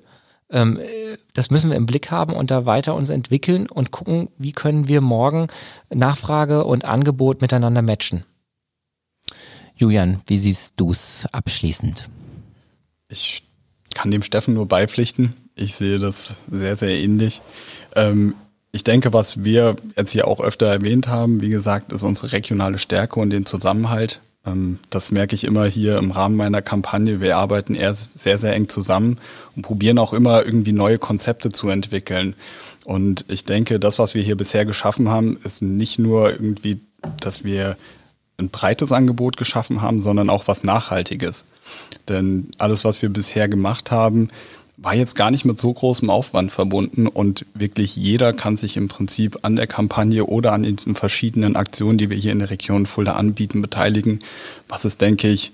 [0.50, 0.80] ähm,
[1.34, 4.88] das müssen wir im Blick haben und da weiter uns entwickeln und gucken, wie können
[4.88, 5.48] wir morgen
[5.90, 8.26] Nachfrage und Angebot miteinander matchen.
[9.76, 12.10] Julian, wie siehst du es abschließend?
[13.08, 13.44] Ich
[13.94, 15.36] kann dem Steffen nur beipflichten.
[15.56, 17.42] Ich sehe das sehr, sehr ähnlich.
[17.96, 18.36] Ähm,
[18.72, 22.78] ich denke, was wir jetzt hier auch öfter erwähnt haben, wie gesagt, ist unsere regionale
[22.78, 24.22] Stärke und den Zusammenhalt.
[24.46, 27.22] Ähm, das merke ich immer hier im Rahmen meiner Kampagne.
[27.22, 29.20] Wir arbeiten eher sehr, sehr eng zusammen
[29.56, 32.36] und probieren auch immer irgendwie neue Konzepte zu entwickeln.
[32.86, 36.82] Und ich denke, das, was wir hier bisher geschaffen haben, ist nicht nur irgendwie,
[37.20, 37.78] dass wir
[38.38, 41.46] ein breites Angebot geschaffen haben, sondern auch was Nachhaltiges.
[42.10, 44.30] Denn alles, was wir bisher gemacht haben,
[44.78, 48.88] war jetzt gar nicht mit so großem Aufwand verbunden und wirklich jeder kann sich im
[48.88, 52.86] Prinzip an der Kampagne oder an den verschiedenen Aktionen, die wir hier in der Region
[52.86, 54.20] Fulda anbieten, beteiligen,
[54.68, 55.52] was es, denke ich,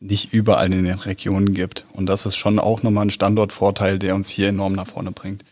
[0.00, 1.84] nicht überall in den Regionen gibt.
[1.92, 5.44] Und das ist schon auch nochmal ein Standortvorteil, der uns hier enorm nach vorne bringt.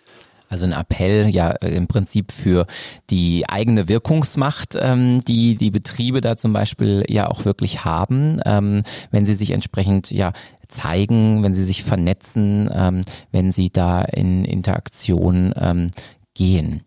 [0.49, 2.67] Also ein Appell ja äh, im Prinzip für
[3.11, 8.83] die eigene Wirkungsmacht, ähm, die die Betriebe da zum Beispiel ja auch wirklich haben, ähm,
[9.11, 10.33] wenn sie sich entsprechend ja
[10.69, 13.03] zeigen, wenn sie sich vernetzen, ähm,
[13.33, 15.91] wenn sie da in Interaktion ähm,
[16.35, 16.83] gehen.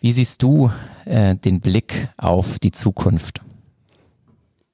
[0.00, 0.70] Wie siehst du
[1.04, 3.40] äh, den Blick auf die Zukunft?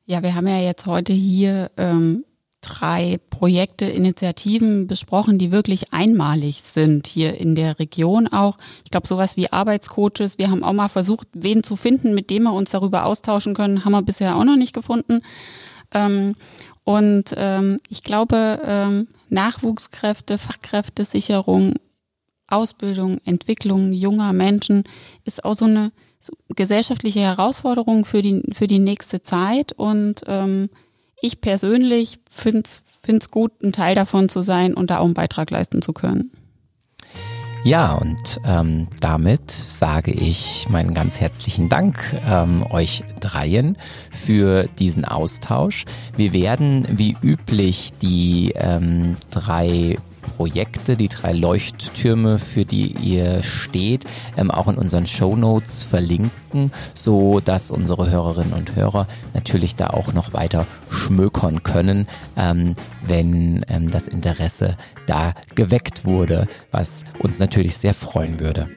[0.06, 2.24] Ja, wir haben ja jetzt heute hier ähm,
[2.60, 8.58] drei Projekte, Initiativen besprochen, die wirklich einmalig sind hier in der Region auch.
[8.84, 10.38] Ich glaube, sowas wie Arbeitscoaches.
[10.38, 13.84] Wir haben auch mal versucht, wen zu finden, mit dem wir uns darüber austauschen können,
[13.84, 15.20] haben wir bisher auch noch nicht gefunden.
[15.92, 16.34] Ähm,
[16.88, 21.74] und ähm, ich glaube, ähm, Nachwuchskräfte, Fachkräftesicherung,
[22.46, 24.84] Ausbildung, Entwicklung junger Menschen
[25.26, 25.92] ist auch so eine
[26.56, 29.72] gesellschaftliche Herausforderung für die, für die nächste Zeit.
[29.72, 30.70] Und ähm,
[31.20, 32.62] ich persönlich finde
[33.04, 36.30] es gut, ein Teil davon zu sein und da auch einen Beitrag leisten zu können.
[37.64, 43.76] Ja, und ähm, damit sage ich meinen ganz herzlichen Dank ähm, euch dreien
[44.12, 45.84] für diesen Austausch.
[46.16, 54.04] Wir werden wie üblich die ähm, drei Projekte, die drei Leuchttürme, für die ihr steht,
[54.36, 59.88] ähm, auch in unseren Show Notes verlinken, so dass unsere Hörerinnen und Hörer natürlich da
[59.88, 62.06] auch noch weiter schmökern können,
[62.36, 68.68] ähm, wenn ähm, das Interesse da geweckt wurde, was uns natürlich sehr freuen würde.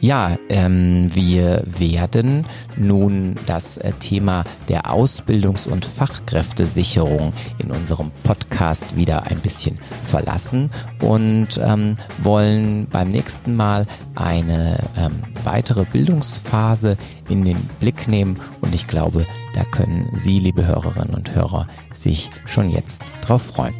[0.00, 2.44] Ja, ähm, wir werden
[2.76, 10.70] nun das äh, Thema der Ausbildungs- und Fachkräftesicherung in unserem Podcast wieder ein bisschen verlassen
[11.00, 16.98] und ähm, wollen beim nächsten Mal eine ähm, weitere Bildungsphase
[17.30, 22.30] in den Blick nehmen und ich glaube, da können Sie, liebe Hörerinnen und Hörer, sich
[22.44, 23.74] schon jetzt drauf freuen.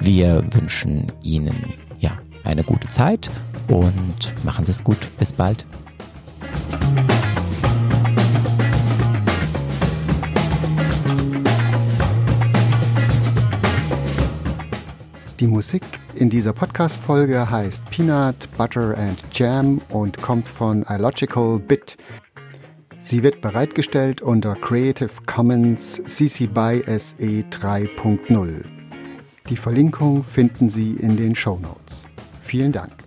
[0.00, 1.72] Wir wünschen Ihnen
[2.44, 3.30] eine gute Zeit
[3.68, 4.98] und machen Sie es gut.
[5.18, 5.64] Bis bald.
[15.42, 15.82] Die Musik
[16.14, 21.96] in dieser Podcast-Folge heißt Peanut, Butter and Jam und kommt von iLogical Bit.
[23.00, 28.64] Sie wird bereitgestellt unter Creative Commons CC BY SE 3.0.
[29.48, 32.06] Die Verlinkung finden Sie in den Show Notes.
[32.52, 33.01] Vielen Dank.